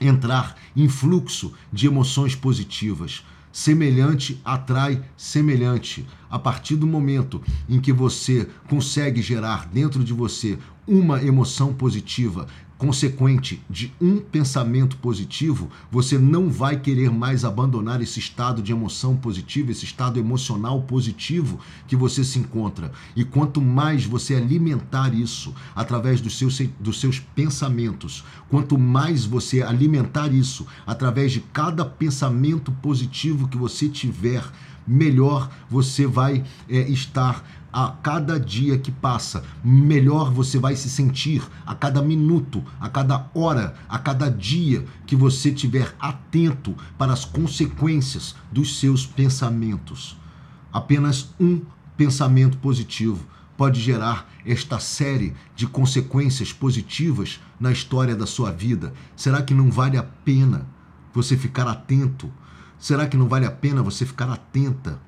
entrar 0.00 0.56
em 0.74 0.88
fluxo 0.88 1.52
de 1.70 1.86
emoções 1.86 2.34
positivas. 2.34 3.22
Semelhante 3.52 4.40
atrai 4.44 5.02
semelhante. 5.16 6.06
A 6.30 6.38
partir 6.38 6.76
do 6.76 6.86
momento 6.86 7.42
em 7.68 7.80
que 7.80 7.92
você 7.92 8.48
consegue 8.68 9.20
gerar 9.20 9.68
dentro 9.68 10.02
de 10.02 10.14
você 10.14 10.58
uma 10.86 11.22
emoção 11.22 11.74
positiva, 11.74 12.46
consequente 12.80 13.62
de 13.68 13.92
um 14.00 14.16
pensamento 14.16 14.96
positivo, 14.96 15.68
você 15.92 16.16
não 16.16 16.48
vai 16.48 16.80
querer 16.80 17.10
mais 17.10 17.44
abandonar 17.44 18.00
esse 18.00 18.18
estado 18.18 18.62
de 18.62 18.72
emoção 18.72 19.14
positiva, 19.14 19.70
esse 19.70 19.84
estado 19.84 20.18
emocional 20.18 20.80
positivo 20.80 21.60
que 21.86 21.94
você 21.94 22.24
se 22.24 22.38
encontra. 22.38 22.90
E 23.14 23.22
quanto 23.22 23.60
mais 23.60 24.06
você 24.06 24.34
alimentar 24.34 25.14
isso 25.14 25.54
através 25.76 26.22
dos 26.22 26.38
seus, 26.38 26.58
dos 26.80 26.98
seus 26.98 27.18
pensamentos, 27.18 28.24
quanto 28.48 28.78
mais 28.78 29.26
você 29.26 29.60
alimentar 29.60 30.32
isso 30.32 30.66
através 30.86 31.32
de 31.32 31.40
cada 31.52 31.84
pensamento 31.84 32.72
positivo 32.72 33.46
que 33.46 33.58
você 33.58 33.90
tiver, 33.90 34.42
melhor 34.86 35.50
você 35.68 36.06
vai 36.06 36.42
é, 36.66 36.88
estar 36.88 37.44
a 37.72 37.90
cada 38.02 38.38
dia 38.38 38.78
que 38.78 38.90
passa, 38.90 39.44
melhor 39.62 40.32
você 40.32 40.58
vai 40.58 40.74
se 40.74 40.90
sentir 40.90 41.42
a 41.64 41.74
cada 41.74 42.02
minuto, 42.02 42.64
a 42.80 42.88
cada 42.88 43.30
hora, 43.34 43.74
a 43.88 43.98
cada 43.98 44.30
dia 44.30 44.84
que 45.06 45.14
você 45.14 45.50
estiver 45.50 45.94
atento 46.00 46.74
para 46.98 47.12
as 47.12 47.24
consequências 47.24 48.34
dos 48.50 48.78
seus 48.78 49.06
pensamentos. 49.06 50.16
Apenas 50.72 51.34
um 51.38 51.62
pensamento 51.96 52.58
positivo 52.58 53.26
pode 53.56 53.78
gerar 53.78 54.26
esta 54.46 54.78
série 54.78 55.34
de 55.54 55.66
consequências 55.66 56.52
positivas 56.52 57.40
na 57.58 57.70
história 57.70 58.16
da 58.16 58.26
sua 58.26 58.50
vida. 58.50 58.94
Será 59.14 59.42
que 59.42 59.52
não 59.52 59.70
vale 59.70 59.98
a 59.98 60.02
pena 60.02 60.66
você 61.12 61.36
ficar 61.36 61.68
atento? 61.68 62.32
Será 62.78 63.06
que 63.06 63.18
não 63.18 63.28
vale 63.28 63.44
a 63.44 63.50
pena 63.50 63.82
você 63.82 64.06
ficar 64.06 64.30
atenta? 64.30 64.98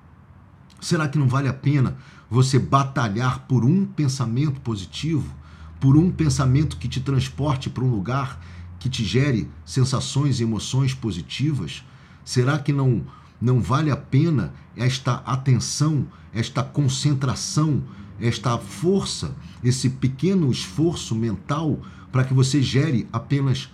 Será 0.83 1.09
que 1.09 1.17
não 1.17 1.29
vale 1.29 1.49
a 1.49 1.55
pena 1.55 1.97
você 2.33 2.59
batalhar 2.59 3.41
por 3.41 3.63
um 3.63 3.85
pensamento 3.85 4.59
positivo, 4.63 5.37
por 5.79 5.99
um 5.99 6.11
pensamento 6.11 6.79
que 6.79 6.89
te 6.89 6.99
transporte 6.99 7.69
para 7.69 7.85
um 7.85 7.91
lugar 7.91 8.43
que 8.79 8.89
te 8.89 9.05
gere 9.05 9.51
sensações 9.67 10.41
e 10.41 10.43
emoções 10.43 10.95
positivas? 10.95 11.85
Será 12.25 12.59
que 12.59 12.73
não 12.73 13.05
não 13.39 13.61
vale 13.61 13.91
a 13.91 13.97
pena 13.97 14.55
esta 14.75 15.17
atenção, 15.27 16.07
esta 16.33 16.63
concentração, 16.63 17.83
esta 18.19 18.57
força, 18.57 19.35
esse 19.63 19.91
pequeno 19.91 20.51
esforço 20.51 21.15
mental 21.15 21.81
para 22.11 22.25
que 22.25 22.33
você 22.33 22.63
gere 22.63 23.07
apenas 23.13 23.69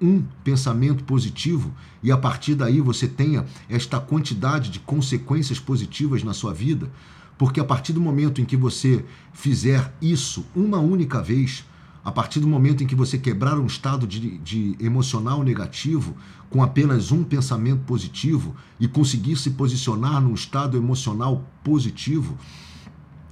um 0.00 0.22
pensamento 0.44 1.02
positivo 1.02 1.72
e 2.02 2.12
a 2.12 2.16
partir 2.16 2.54
daí 2.54 2.80
você 2.80 3.08
tenha 3.08 3.44
esta 3.68 3.98
quantidade 3.98 4.70
de 4.70 4.78
consequências 4.78 5.58
positivas 5.58 6.22
na 6.22 6.34
sua 6.34 6.52
vida? 6.52 6.88
Porque 7.36 7.60
a 7.60 7.64
partir 7.64 7.92
do 7.92 8.00
momento 8.00 8.40
em 8.40 8.44
que 8.44 8.56
você 8.56 9.04
fizer 9.32 9.92
isso 10.00 10.46
uma 10.54 10.78
única 10.78 11.22
vez, 11.22 11.64
a 12.04 12.12
partir 12.12 12.38
do 12.38 12.46
momento 12.46 12.84
em 12.84 12.86
que 12.86 12.94
você 12.94 13.16
quebrar 13.16 13.58
um 13.58 13.66
estado 13.66 14.06
de, 14.06 14.38
de, 14.38 14.76
emocional 14.78 15.42
negativo 15.42 16.14
com 16.50 16.62
apenas 16.62 17.10
um 17.10 17.24
pensamento 17.24 17.82
positivo 17.84 18.54
e 18.78 18.86
conseguir 18.86 19.36
se 19.36 19.50
posicionar 19.50 20.20
num 20.20 20.34
estado 20.34 20.76
emocional 20.76 21.44
positivo, 21.64 22.36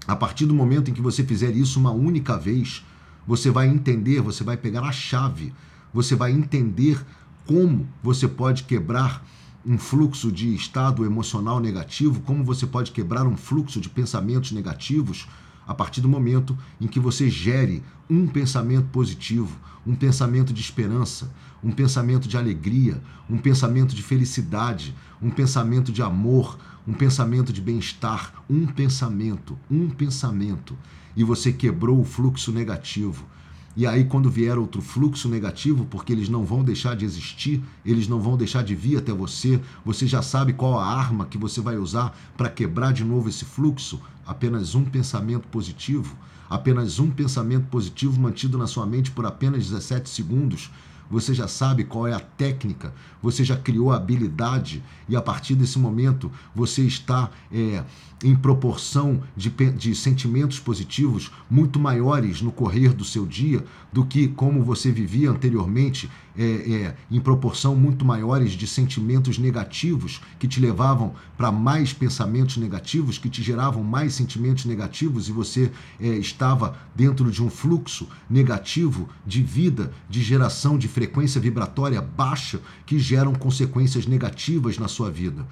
a 0.07 0.17
partir 0.17 0.47
do 0.47 0.55
momento 0.55 0.91
em 0.91 0.95
que 0.95 1.03
você 1.03 1.23
fizer 1.23 1.55
isso 1.55 1.79
uma 1.79 1.93
única 1.93 2.37
vez, 2.37 2.85
você 3.27 3.51
vai 3.51 3.69
entender, 3.69 4.21
você 4.21 4.43
vai 4.43 4.57
pegar 4.57 4.83
a 4.83 4.91
chave, 4.91 5.53
você 5.93 6.17
vai 6.17 6.33
entender 6.33 7.05
como 7.47 7.87
você 8.03 8.27
pode 8.27 8.65
quebrar 8.65 9.25
um 9.65 9.79
fluxo 9.79 10.31
de 10.33 10.55
estado 10.55 11.05
emocional 11.05 11.61
negativo, 11.61 12.21
como 12.23 12.45
você 12.45 12.67
pode 12.67 12.91
quebrar 12.91 13.27
um 13.27 13.37
fluxo 13.37 13.81
de 13.81 13.89
pensamentos 13.89 14.53
negativos 14.53 15.29
a 15.67 15.73
partir 15.73 16.01
do 16.01 16.09
momento 16.09 16.59
em 16.81 16.89
que 16.89 16.99
você 16.99 17.31
gere 17.31 17.83
um 18.11 18.27
pensamento 18.27 18.89
positivo, 18.89 19.57
um 19.87 19.95
pensamento 19.95 20.53
de 20.53 20.61
esperança, 20.61 21.33
um 21.63 21.71
pensamento 21.71 22.29
de 22.29 22.37
alegria, 22.37 23.01
um 23.31 23.39
pensamento 23.39 23.95
de 23.95 24.03
felicidade, 24.03 24.95
um 25.21 25.31
pensamento 25.31 25.93
de 25.93 26.03
amor, 26.03 26.59
um 26.87 26.93
pensamento 26.93 27.53
de 27.53 27.61
bem-estar, 27.61 28.43
um 28.51 28.67
pensamento, 28.67 29.57
um 29.71 29.89
pensamento, 29.89 30.77
e 31.17 31.23
você 31.23 31.53
quebrou 31.53 32.01
o 32.01 32.05
fluxo 32.05 32.51
negativo. 32.51 33.25
E 33.75 33.87
aí, 33.87 34.05
quando 34.05 34.31
vier 34.31 34.59
outro 34.59 34.83
fluxo 34.83 35.29
negativo, 35.29 35.87
porque 35.87 36.13
eles 36.13 36.29
não 36.29 36.45
vão 36.45 36.63
deixar 36.63 36.95
de 36.95 37.07
existir, 37.07 37.63
eles 37.85 38.07
não 38.07 38.21
vão 38.21 38.37
deixar 38.37 38.63
de 38.63 38.75
vir 38.75 38.99
até 38.99 39.13
você, 39.13 39.59
você 39.83 40.07
já 40.07 40.21
sabe 40.21 40.53
qual 40.53 40.79
a 40.79 40.87
arma 40.87 41.25
que 41.25 41.39
você 41.39 41.61
vai 41.61 41.79
usar 41.79 42.15
para 42.37 42.51
quebrar 42.51 42.93
de 42.93 43.03
novo 43.03 43.31
esse 43.31 43.47
fluxo? 43.47 43.99
Apenas 44.27 44.75
um 44.75 44.85
pensamento 44.85 45.49
positivo, 45.49 46.15
apenas 46.51 46.99
um 46.99 47.11
pensamento 47.11 47.67
positivo 47.69 48.21
mantido 48.21 48.59
na 48.59 48.67
sua 48.67 48.85
mente 48.85 49.11
por 49.11 49.25
apenas 49.25 49.67
17 49.67 50.09
segundos 50.11 50.71
você 51.13 51.35
já 51.35 51.47
sabe 51.47 51.85
qual 51.85 52.07
é 52.07 52.15
a 52.15 52.19
técnica, 52.19 52.95
você 53.23 53.45
já 53.45 53.55
criou 53.55 53.93
a 53.93 53.97
habilidade 53.97 54.83
e 55.07 55.15
a 55.15 55.21
partir 55.21 55.55
desse 55.55 55.79
momento 55.79 56.33
você 56.55 56.81
está 56.83 57.31
é, 57.53 57.85
em 58.25 58.35
proporção 58.35 59.23
de, 59.37 59.51
de 59.51 59.95
sentimentos 59.95 60.59
positivos 60.59 61.31
muito 61.51 61.79
maiores 61.79 62.41
no 62.41 62.51
correr 62.51 62.95
do 62.95 63.05
seu 63.05 63.27
dia 63.27 63.63
do 63.93 64.07
que 64.07 64.27
como 64.27 64.65
você 64.65 64.91
vivia 64.91 65.31
anteriormente, 65.31 66.11
é, 66.37 66.45
é, 66.45 66.97
em 67.11 67.21
proporção 67.21 67.77
muito 67.77 68.05
maiores 68.05 68.53
de 68.53 68.67
sentimentos 68.67 69.39
negativos 69.39 70.21
que 70.39 70.49
te 70.49 70.61
levavam 70.61 71.15
para 71.37 71.53
mais 71.53 71.93
pensamentos 71.93 72.57
negativos, 72.57 73.19
que 73.19 73.29
te 73.29 73.43
geravam 73.43 73.83
mais 73.83 74.15
sentimentos 74.15 74.65
negativos 74.65 75.29
e 75.29 75.33
você 75.33 75.71
é, 76.01 76.07
estava 76.07 76.77
dentro 76.95 77.31
de 77.31 77.43
um 77.43 77.51
fluxo 77.51 78.09
negativo 78.29 79.09
de 79.27 79.43
vida, 79.43 79.93
de 80.09 80.23
geração 80.23 80.79
de 80.79 80.89
frequência 80.89 81.41
vibratória 81.41 82.01
baixa 82.01 82.61
que 82.87 82.99
geram 82.99 83.35
consequências 83.35 84.07
negativas 84.07 84.79
na 84.79 84.89
sua 84.89 85.11
vida. 85.11 85.47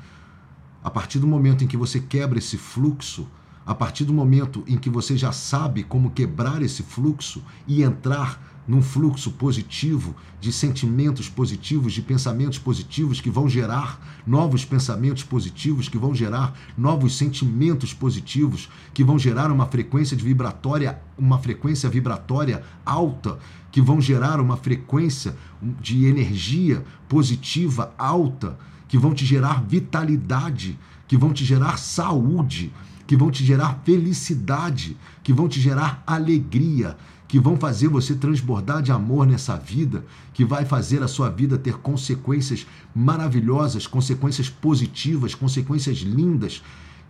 A 0.82 0.90
partir 0.90 1.18
do 1.18 1.26
momento 1.26 1.62
em 1.62 1.66
que 1.66 1.76
você 1.76 2.00
quebra 2.00 2.38
esse 2.38 2.56
fluxo, 2.56 3.28
a 3.66 3.74
partir 3.74 4.04
do 4.04 4.12
momento 4.12 4.64
em 4.66 4.78
que 4.78 4.88
você 4.88 5.16
já 5.16 5.30
sabe 5.30 5.82
como 5.82 6.10
quebrar 6.10 6.62
esse 6.62 6.82
fluxo 6.82 7.42
e 7.68 7.82
entrar 7.82 8.49
num 8.66 8.82
fluxo 8.82 9.32
positivo 9.32 10.14
de 10.40 10.52
sentimentos 10.52 11.28
positivos, 11.28 11.92
de 11.92 12.02
pensamentos 12.02 12.58
positivos 12.58 13.20
que 13.20 13.30
vão 13.30 13.48
gerar 13.48 14.22
novos 14.26 14.64
pensamentos 14.64 15.24
positivos, 15.24 15.88
que 15.88 15.98
vão 15.98 16.14
gerar 16.14 16.54
novos 16.76 17.16
sentimentos 17.16 17.92
positivos, 17.92 18.68
que 18.94 19.02
vão 19.02 19.18
gerar 19.18 19.50
uma 19.50 19.66
frequência 19.66 20.16
de 20.16 20.24
vibratória, 20.24 21.00
uma 21.18 21.38
frequência 21.38 21.88
vibratória 21.88 22.62
alta, 22.84 23.38
que 23.72 23.80
vão 23.80 24.00
gerar 24.00 24.40
uma 24.40 24.56
frequência 24.56 25.36
de 25.80 26.06
energia 26.06 26.84
positiva 27.08 27.92
alta 27.98 28.58
que 28.90 28.98
vão 28.98 29.14
te 29.14 29.24
gerar 29.24 29.62
vitalidade, 29.62 30.76
que 31.06 31.16
vão 31.16 31.32
te 31.32 31.44
gerar 31.44 31.78
saúde, 31.78 32.72
que 33.06 33.16
vão 33.16 33.30
te 33.30 33.44
gerar 33.44 33.80
felicidade, 33.84 34.96
que 35.22 35.32
vão 35.32 35.48
te 35.48 35.60
gerar 35.60 36.02
alegria, 36.04 36.96
que 37.30 37.38
vão 37.38 37.56
fazer 37.56 37.86
você 37.86 38.16
transbordar 38.16 38.82
de 38.82 38.90
amor 38.90 39.24
nessa 39.24 39.56
vida, 39.56 40.04
que 40.34 40.44
vai 40.44 40.64
fazer 40.64 41.00
a 41.00 41.06
sua 41.06 41.30
vida 41.30 41.56
ter 41.56 41.74
consequências 41.74 42.66
maravilhosas, 42.92 43.86
consequências 43.86 44.50
positivas, 44.50 45.32
consequências 45.32 45.98
lindas, 45.98 46.60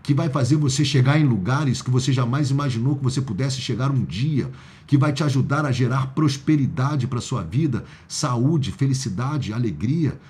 que 0.03 0.13
vai 0.13 0.29
fazer 0.29 0.57
você 0.57 0.85
chegar 0.85 1.19
em 1.19 1.25
lugares 1.25 1.81
que 1.81 1.91
você 1.91 2.13
jamais 2.13 2.51
imaginou 2.51 2.97
que 2.97 3.03
você 3.03 3.23
pudesse 3.23 3.63
chegar 3.63 3.91
um 3.91 4.05
dia, 4.05 4.51
que 4.87 4.99
vai 4.99 5.11
te 5.11 5.25
ajudar 5.25 5.65
a 5.65 5.73
gerar 5.73 6.09
prosperidade 6.09 7.07
para 7.07 7.19
sua 7.19 7.43
vida, 7.43 7.83
saúde, 8.07 8.73
felicidade, 8.73 9.55
alegria. 9.55 10.21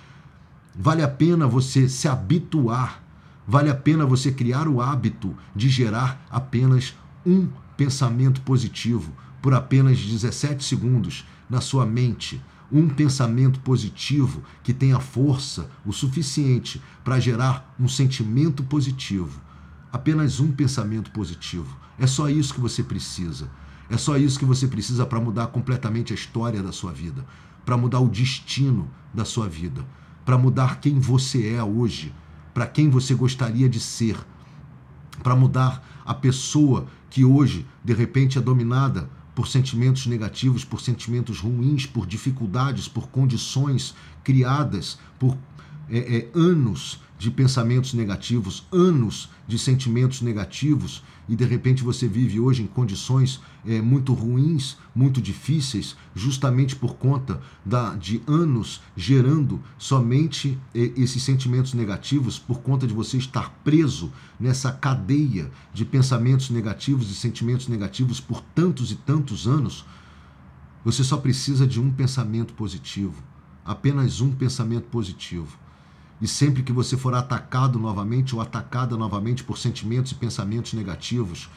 Vale 0.73 1.03
a 1.03 1.09
pena 1.09 1.49
você 1.49 1.89
se 1.89 2.07
habituar, 2.07 3.03
vale 3.45 3.69
a 3.69 3.75
pena 3.75 4.07
você 4.07 4.31
criar 4.31 4.69
o 4.69 4.81
hábito 4.81 5.35
de 5.53 5.69
gerar 5.69 6.25
apenas 6.31 6.95
um 7.27 7.49
pensamento 7.77 8.41
positivo 8.43 9.13
por 9.41 9.55
apenas 9.55 9.99
17 9.99 10.65
segundos 10.65 11.27
na 11.49 11.61
sua 11.61 11.87
mente. 11.87 12.41
Um 12.73 12.89
pensamento 12.89 13.59
positivo 13.61 14.43
que 14.63 14.73
tenha 14.73 15.01
força 15.01 15.69
o 15.85 15.93
suficiente 15.93 16.81
para 17.03 17.19
gerar 17.19 17.75
um 17.79 17.89
sentimento 17.89 18.63
positivo. 18.63 19.41
Apenas 19.93 20.39
um 20.39 20.53
pensamento 20.53 21.11
positivo. 21.11 21.77
É 21.99 22.07
só 22.07 22.29
isso 22.29 22.55
que 22.55 22.61
você 22.61 22.83
precisa. 22.83 23.51
É 23.89 23.97
só 23.97 24.17
isso 24.17 24.39
que 24.39 24.45
você 24.45 24.69
precisa 24.69 25.05
para 25.05 25.21
mudar 25.21 25.49
completamente 25.49 26.13
a 26.13 26.15
história 26.15 26.63
da 26.63 26.71
sua 26.71 26.93
vida, 26.93 27.27
para 27.65 27.77
mudar 27.77 27.99
o 27.99 28.09
destino 28.09 28.89
da 29.13 29.25
sua 29.25 29.49
vida 29.49 29.85
para 30.25 30.39
mudar 30.39 30.81
quem 30.81 30.99
você 30.99 31.55
é 31.55 31.63
hoje, 31.65 32.15
para 32.55 32.65
quem 32.65 32.89
você 32.89 33.15
gostaria 33.15 33.69
de 33.69 33.81
ser, 33.81 34.17
para 35.25 35.35
mudar 35.35 35.85
a 36.05 36.15
pessoa 36.15 36.87
que 37.11 37.25
hoje, 37.25 37.67
de 37.85 37.93
repente, 37.93 38.39
é 38.39 38.41
dominada 38.41 39.11
por 39.35 39.49
sentimentos 39.49 40.07
negativos, 40.07 40.65
por 40.65 40.81
sentimentos 40.81 41.41
ruins, 41.41 41.87
por 41.87 42.07
dificuldades, 42.07 42.89
por 42.89 43.09
condições 43.09 43.95
criadas 44.23 44.99
por 45.19 45.37
é, 45.91 45.99
é, 45.99 46.29
anos 46.35 47.01
de 47.19 47.31
pensamentos 47.31 47.93
negativos, 47.93 48.67
anos 48.73 49.29
de 49.47 49.59
sentimentos 49.59 50.23
negativos, 50.23 51.03
e 51.29 51.37
de 51.37 51.45
repente 51.45 51.83
você 51.83 52.09
vive 52.09 52.41
hoje 52.41 52.63
em 52.63 52.67
condições 52.67 53.41
é, 53.67 53.79
muito 53.83 54.15
ruins, 54.15 54.79
muito 54.95 55.21
difíceis, 55.21 55.95
justamente 56.15 56.75
por 56.75 56.95
conta 56.95 57.41
da, 57.63 57.95
de 57.95 58.23
anos 58.27 58.81
gerando 58.97 59.61
somente 59.77 60.59
é, 60.75 60.93
esses 60.97 61.23
sentimentos 61.23 61.75
negativos, 61.75 62.39
por 62.39 62.61
conta 62.61 62.87
de 62.87 62.95
você 62.95 63.19
estar 63.19 63.51
preso 63.63 64.11
nessa 64.39 64.73
cadeia 64.73 65.51
de 65.75 65.85
pensamentos 65.85 66.49
negativos 66.49 67.11
e 67.11 67.15
sentimentos 67.15 67.69
negativos 67.69 68.19
por 68.19 68.41
tantos 68.41 68.91
e 68.91 68.95
tantos 68.95 69.47
anos. 69.47 69.85
Você 70.85 71.05
só 71.05 71.19
precisa 71.19 71.67
de 71.67 71.79
um 71.79 71.91
pensamento 71.93 72.55
positivo, 72.55 73.23
apenas 73.63 74.23
um 74.23 74.31
pensamento 74.33 74.87
positivo 74.87 75.59
E 76.21 76.29
sempre 76.29 76.63
que 76.63 76.73
você 76.73 76.97
for 76.97 77.15
atacado 77.15 77.79
novamente 77.79 78.35
ou 78.35 78.43
atacada 78.43 78.97
novamente 78.97 79.43
por 79.43 79.57
sentimentos 79.57 80.13
e 80.13 80.15
pensamentos 80.15 80.75
negativos, 80.75 81.49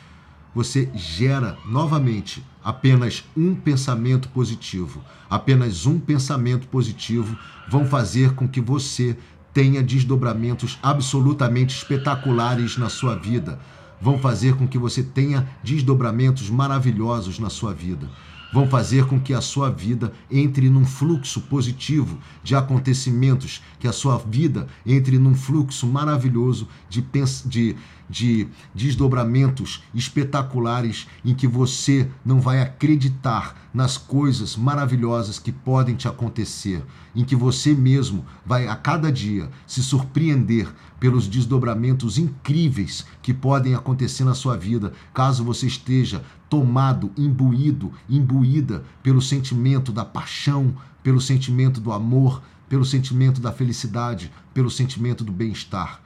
você 0.55 0.89
gera 0.93 1.57
novamente 1.65 2.45
apenas 2.63 3.25
um 3.35 3.53
pensamento 3.55 4.29
positivo. 4.29 5.03
Apenas 5.29 5.85
um 5.85 5.99
pensamento 5.99 6.67
positivo 6.67 7.37
vão 7.69 7.85
fazer 7.85 8.35
com 8.35 8.47
que 8.47 8.61
você 8.61 9.17
tenha 9.53 9.83
desdobramentos 9.83 10.79
absolutamente 10.81 11.75
espetaculares 11.75 12.77
na 12.77 12.87
sua 12.87 13.15
vida. 13.15 13.59
Vão 13.99 14.17
fazer 14.17 14.55
com 14.55 14.67
que 14.67 14.77
você 14.77 15.03
tenha 15.03 15.47
desdobramentos 15.63 16.49
maravilhosos 16.49 17.37
na 17.37 17.49
sua 17.49 17.73
vida 17.73 18.09
vão 18.53 18.67
fazer 18.67 19.05
com 19.07 19.19
que 19.19 19.33
a 19.33 19.41
sua 19.41 19.71
vida 19.71 20.13
entre 20.29 20.69
num 20.69 20.85
fluxo 20.85 21.41
positivo 21.41 22.19
de 22.43 22.55
acontecimentos, 22.55 23.63
que 23.79 23.87
a 23.87 23.91
sua 23.91 24.19
vida 24.19 24.67
entre 24.85 25.17
num 25.17 25.33
fluxo 25.33 25.87
maravilhoso 25.87 26.67
de, 26.87 27.03
de, 27.45 27.75
de 28.07 28.47
desdobramentos 28.73 29.83
espetaculares 29.93 31.07
em 31.25 31.33
que 31.33 31.47
você 31.47 32.07
não 32.23 32.39
vai 32.39 32.61
acreditar 32.61 33.69
nas 33.73 33.97
coisas 33.97 34.55
maravilhosas 34.55 35.39
que 35.39 35.51
podem 35.51 35.95
te 35.95 36.07
acontecer, 36.07 36.83
em 37.15 37.25
que 37.25 37.35
você 37.35 37.73
mesmo 37.73 38.23
vai 38.45 38.67
a 38.67 38.75
cada 38.75 39.11
dia 39.11 39.49
se 39.65 39.81
surpreender 39.81 40.71
pelos 40.99 41.27
desdobramentos 41.27 42.19
incríveis 42.19 43.03
que 43.21 43.33
podem 43.33 43.73
acontecer 43.73 44.23
na 44.23 44.35
sua 44.35 44.55
vida, 44.55 44.93
caso 45.11 45.43
você 45.43 45.65
esteja 45.65 46.23
tomado, 46.53 47.09
imbuído, 47.17 47.91
imbuída 48.07 48.83
pelo 49.01 49.19
sentimento 49.19 49.91
da 49.91 50.05
paixão, 50.05 50.75
pelo 51.01 51.19
sentimento 51.19 51.81
do 51.81 51.91
amor, 51.91 52.43
pelo 52.69 52.85
sentimento 52.85 53.41
da 53.41 53.51
felicidade, 53.51 54.31
pelo 54.53 54.69
sentimento 54.69 55.23
do 55.23 55.31
bem-estar. 55.31 55.99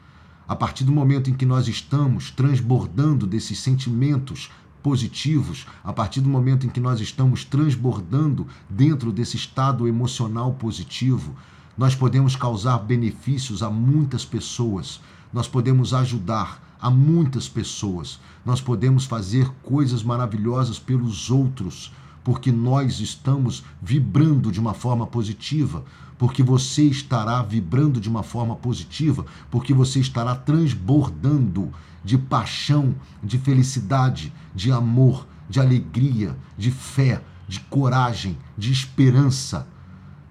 A 0.47 0.55
partir 0.55 0.86
do 0.86 0.91
momento 0.93 1.29
em 1.29 1.33
que 1.33 1.45
nós 1.45 1.67
estamos 1.67 2.31
transbordando 2.31 3.27
desses 3.27 3.60
sentimentos 3.60 4.49
positivos, 4.81 5.67
a 5.83 5.91
partir 5.91 6.21
do 6.21 6.29
momento 6.29 6.65
em 6.65 6.69
que 6.69 6.79
nós 6.79 7.01
estamos 7.01 7.43
transbordando 7.43 8.47
dentro 8.69 9.12
desse 9.12 9.36
estado 9.36 9.86
emocional 9.86 10.53
positivo, 10.53 11.36
nós 11.77 11.93
podemos 11.93 12.38
causar 12.38 12.77
benefícios 12.77 13.62
a 13.62 13.69
muitas 13.69 14.23
pessoas, 14.23 15.01
nós 15.31 15.47
podemos 15.47 15.93
ajudar 15.93 16.77
a 16.79 16.89
muitas 16.89 17.49
pessoas, 17.49 18.19
nós 18.45 18.61
podemos 18.61 19.05
fazer 19.05 19.49
coisas 19.63 20.03
maravilhosas 20.03 20.77
pelos 20.77 21.31
outros, 21.31 21.91
porque 22.23 22.51
nós 22.51 22.99
estamos 22.99 23.63
vibrando 23.81 24.51
de 24.51 24.59
uma 24.59 24.73
forma 24.73 25.07
positiva 25.07 25.83
porque 26.17 26.41
você 26.41 26.83
estará 26.83 27.41
vibrando 27.43 27.99
de 28.01 28.09
uma 28.09 28.23
forma 28.23 28.55
positiva, 28.55 29.25
porque 29.51 29.73
você 29.73 29.99
estará 29.99 30.35
transbordando 30.35 31.71
de 32.03 32.17
paixão, 32.17 32.95
de 33.23 33.37
felicidade, 33.37 34.33
de 34.55 34.71
amor, 34.71 35.27
de 35.49 35.59
alegria, 35.59 36.35
de 36.57 36.71
fé, 36.71 37.21
de 37.47 37.59
coragem, 37.61 38.37
de 38.57 38.71
esperança. 38.71 39.67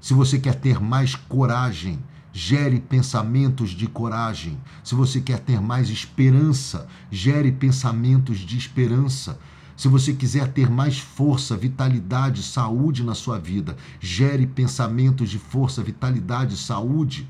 Se 0.01 0.13
você 0.13 0.39
quer 0.39 0.57
ter 0.57 0.81
mais 0.81 1.15
coragem, 1.15 1.99
gere 2.37 2.81
pensamentos 2.81 3.71
de 3.71 3.87
coragem. 3.87 4.59
Se 4.85 4.95
você 4.95 5.23
quer 5.23 5.39
ter 5.41 5.59
mais 5.59 5.89
esperança, 5.89 6.87
gere 7.11 7.51
pensamentos 7.51 8.41
de 8.41 8.59
esperança. 8.59 9.39
Se 9.75 9.89
você 9.89 10.13
quiser 10.13 10.53
ter 10.53 10.69
mais 10.69 10.99
força, 10.99 11.57
vitalidade, 11.57 12.43
saúde 12.43 13.03
na 13.03 13.15
sua 13.15 13.39
vida, 13.39 13.75
gere 13.99 14.47
pensamentos 14.47 15.31
de 15.31 15.39
força, 15.39 15.83
vitalidade, 15.83 16.59
saúde. 16.59 17.27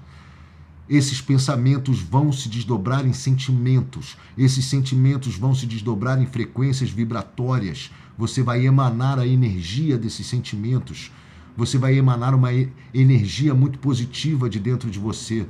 Esses 0.89 1.21
pensamentos 1.21 2.01
vão 2.01 2.33
se 2.33 2.49
desdobrar 2.49 3.07
em 3.07 3.13
sentimentos, 3.13 4.17
esses 4.37 4.65
sentimentos 4.65 5.37
vão 5.37 5.55
se 5.55 5.67
desdobrar 5.67 6.21
em 6.21 6.27
frequências 6.27 6.91
vibratórias. 6.91 7.93
Você 8.19 8.43
vai 8.43 8.67
emanar 8.67 9.21
a 9.21 9.27
energia 9.27 9.97
desses 9.97 10.27
sentimentos, 10.27 11.13
você 11.57 11.79
vai 11.79 11.97
emanar 11.97 12.35
uma 12.35 12.51
energia 12.93 13.55
muito 13.55 13.79
positiva 13.79 14.49
de 14.49 14.61
dentro 14.61 14.91
de 14.91 14.99
você. 14.99 15.47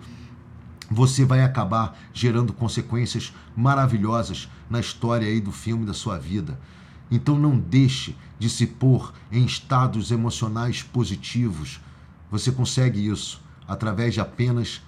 Você 0.88 1.24
vai 1.24 1.42
acabar 1.42 1.98
gerando 2.14 2.52
consequências 2.52 3.34
maravilhosas 3.56 4.48
na 4.70 4.78
história 4.78 5.26
aí 5.26 5.40
do 5.40 5.50
filme 5.50 5.84
da 5.84 5.92
sua 5.92 6.16
vida. 6.16 6.58
Então 7.10 7.38
não 7.38 7.58
deixe 7.58 8.16
de 8.38 8.48
se 8.48 8.66
pôr 8.66 9.12
em 9.32 9.44
estados 9.44 10.10
emocionais 10.10 10.82
positivos. 10.82 11.80
Você 12.30 12.52
consegue 12.52 13.04
isso 13.04 13.42
através 13.66 14.14
de 14.14 14.20
apenas 14.20 14.82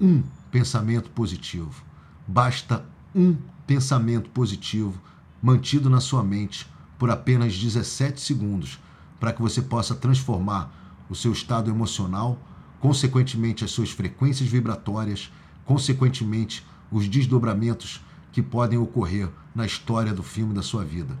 um 0.00 0.22
pensamento 0.50 1.10
positivo. 1.10 1.82
Basta 2.26 2.84
um 3.14 3.36
pensamento 3.66 4.28
positivo 4.30 5.00
mantido 5.42 5.88
na 5.88 6.00
sua 6.00 6.22
mente 6.22 6.66
por 6.98 7.10
apenas 7.10 7.56
17 7.56 8.20
segundos 8.20 8.78
para 9.18 9.32
que 9.32 9.42
você 9.42 9.62
possa 9.62 9.94
transformar 9.94 10.72
o 11.08 11.14
seu 11.14 11.32
estado 11.32 11.70
emocional, 11.70 12.38
consequentemente 12.80 13.64
as 13.64 13.70
suas 13.70 13.90
frequências 13.90 14.48
vibratórias, 14.48 15.32
consequentemente 15.64 16.64
os 16.90 17.08
desdobramentos 17.08 18.00
que 18.32 18.42
podem 18.42 18.78
ocorrer 18.78 19.28
na 19.54 19.66
história 19.66 20.12
do 20.12 20.22
filme 20.22 20.54
da 20.54 20.62
sua 20.62 20.84
vida 20.84 21.18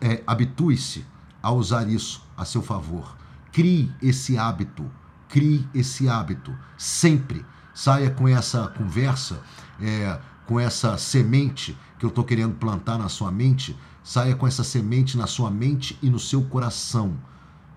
é, 0.00 0.22
habitue-se 0.26 1.04
a 1.42 1.50
usar 1.50 1.88
isso 1.88 2.24
a 2.36 2.44
seu 2.44 2.62
favor. 2.62 3.16
Crie 3.50 3.92
esse 4.00 4.38
hábito, 4.38 4.88
crie 5.28 5.66
esse 5.74 6.08
hábito. 6.08 6.56
Sempre 6.78 7.44
saia 7.74 8.10
com 8.10 8.28
essa 8.28 8.68
conversa, 8.68 9.42
é, 9.80 10.18
com 10.46 10.58
essa 10.58 10.96
semente 10.98 11.76
que 11.98 12.04
eu 12.04 12.08
estou 12.08 12.24
querendo 12.24 12.54
plantar 12.54 12.98
na 12.98 13.08
sua 13.08 13.30
mente, 13.30 13.76
saia 14.02 14.34
com 14.34 14.46
essa 14.46 14.64
semente 14.64 15.16
na 15.16 15.26
sua 15.26 15.50
mente 15.50 15.98
e 16.02 16.10
no 16.10 16.18
seu 16.18 16.42
coração. 16.42 17.16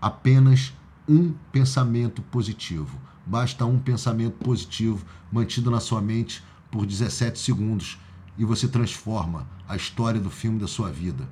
Apenas 0.02 0.74
um 1.08 1.34
pensamento 1.52 2.22
positivo. 2.22 3.00
Basta 3.26 3.66
um 3.66 3.80
pensamento 3.80 4.38
positivo 4.44 5.06
mantido 5.32 5.70
na 5.70 5.80
sua 5.80 6.02
mente 6.02 6.44
por 6.72 6.86
17 6.86 7.40
segundos 7.40 8.00
e 8.38 8.44
você 8.44 8.68
transforma 8.68 9.48
a 9.68 9.76
história 9.76 10.20
do 10.20 10.30
filme 10.30 10.60
da 10.60 10.68
sua 10.68 10.92
vida. 10.92 11.28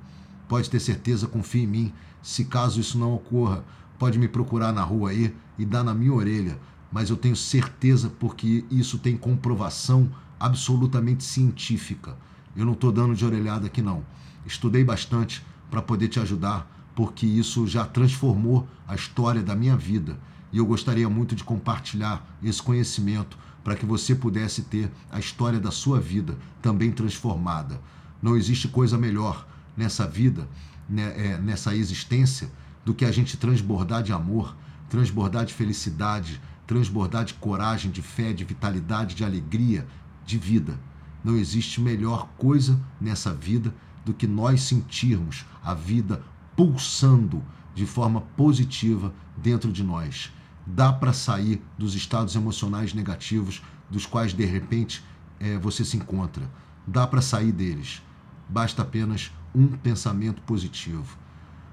Pode 0.48 0.70
ter 0.70 0.80
certeza, 0.80 1.26
confie 1.26 1.62
em 1.62 1.66
mim. 1.66 1.92
Se 2.22 2.44
caso 2.44 2.80
isso 2.80 2.98
não 2.98 3.14
ocorra, 3.14 3.64
pode 3.98 4.18
me 4.18 4.28
procurar 4.28 4.72
na 4.72 4.82
rua 4.82 5.10
aí 5.10 5.34
e 5.58 5.64
dar 5.64 5.84
na 5.84 5.94
minha 5.94 6.12
orelha. 6.12 6.58
Mas 6.90 7.10
eu 7.10 7.16
tenho 7.16 7.36
certeza 7.36 8.08
porque 8.08 8.64
isso 8.70 8.98
tem 8.98 9.16
comprovação 9.16 10.10
absolutamente 10.38 11.24
científica. 11.24 12.16
Eu 12.56 12.64
não 12.64 12.72
estou 12.72 12.92
dando 12.92 13.14
de 13.14 13.24
orelhada 13.24 13.66
aqui 13.66 13.82
não. 13.82 14.04
Estudei 14.46 14.84
bastante 14.84 15.44
para 15.70 15.82
poder 15.82 16.08
te 16.08 16.20
ajudar, 16.20 16.70
porque 16.94 17.26
isso 17.26 17.66
já 17.66 17.84
transformou 17.84 18.68
a 18.86 18.94
história 18.94 19.42
da 19.42 19.56
minha 19.56 19.76
vida. 19.76 20.18
E 20.52 20.58
eu 20.58 20.66
gostaria 20.66 21.08
muito 21.08 21.34
de 21.34 21.42
compartilhar 21.42 22.24
esse 22.42 22.62
conhecimento 22.62 23.36
para 23.64 23.74
que 23.74 23.86
você 23.86 24.14
pudesse 24.14 24.62
ter 24.62 24.90
a 25.10 25.18
história 25.18 25.58
da 25.58 25.70
sua 25.70 25.98
vida 25.98 26.36
também 26.60 26.92
transformada. 26.92 27.80
Não 28.22 28.36
existe 28.36 28.68
coisa 28.68 28.96
melhor 28.98 29.46
nessa 29.76 30.06
vida, 30.06 30.48
né, 30.88 31.12
é, 31.16 31.38
nessa 31.38 31.74
existência, 31.74 32.50
do 32.84 32.94
que 32.94 33.04
a 33.04 33.10
gente 33.10 33.36
transbordar 33.36 34.02
de 34.02 34.12
amor, 34.12 34.54
transbordar 34.88 35.46
de 35.46 35.54
felicidade, 35.54 36.40
transbordar 36.66 37.24
de 37.24 37.34
coragem, 37.34 37.90
de 37.90 38.02
fé, 38.02 38.32
de 38.32 38.44
vitalidade, 38.44 39.14
de 39.14 39.24
alegria, 39.24 39.86
de 40.24 40.38
vida. 40.38 40.78
Não 41.22 41.36
existe 41.36 41.80
melhor 41.80 42.28
coisa 42.36 42.80
nessa 43.00 43.32
vida 43.32 43.74
do 44.04 44.12
que 44.12 44.26
nós 44.26 44.62
sentirmos 44.62 45.44
a 45.62 45.72
vida 45.74 46.22
pulsando 46.54 47.42
de 47.74 47.86
forma 47.86 48.20
positiva 48.36 49.12
dentro 49.36 49.72
de 49.72 49.82
nós. 49.82 50.32
Dá 50.66 50.92
para 50.92 51.12
sair 51.12 51.62
dos 51.78 51.94
estados 51.94 52.34
emocionais 52.36 52.94
negativos 52.94 53.62
dos 53.90 54.06
quais 54.06 54.32
de 54.32 54.44
repente 54.44 55.04
é, 55.40 55.58
você 55.58 55.84
se 55.84 55.96
encontra. 55.96 56.48
Dá 56.86 57.06
para 57.06 57.20
sair 57.20 57.52
deles. 57.52 58.02
Basta 58.48 58.82
apenas 58.82 59.32
um 59.54 59.68
pensamento 59.68 60.42
positivo. 60.42 61.16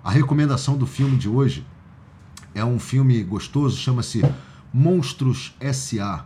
A 0.03 0.09
recomendação 0.09 0.77
do 0.77 0.87
filme 0.87 1.17
de 1.17 1.29
hoje 1.29 1.65
é 2.53 2.65
um 2.65 2.79
filme 2.79 3.21
gostoso, 3.23 3.77
chama-se 3.77 4.21
Monstros 4.73 5.55
S.A. 5.59 6.25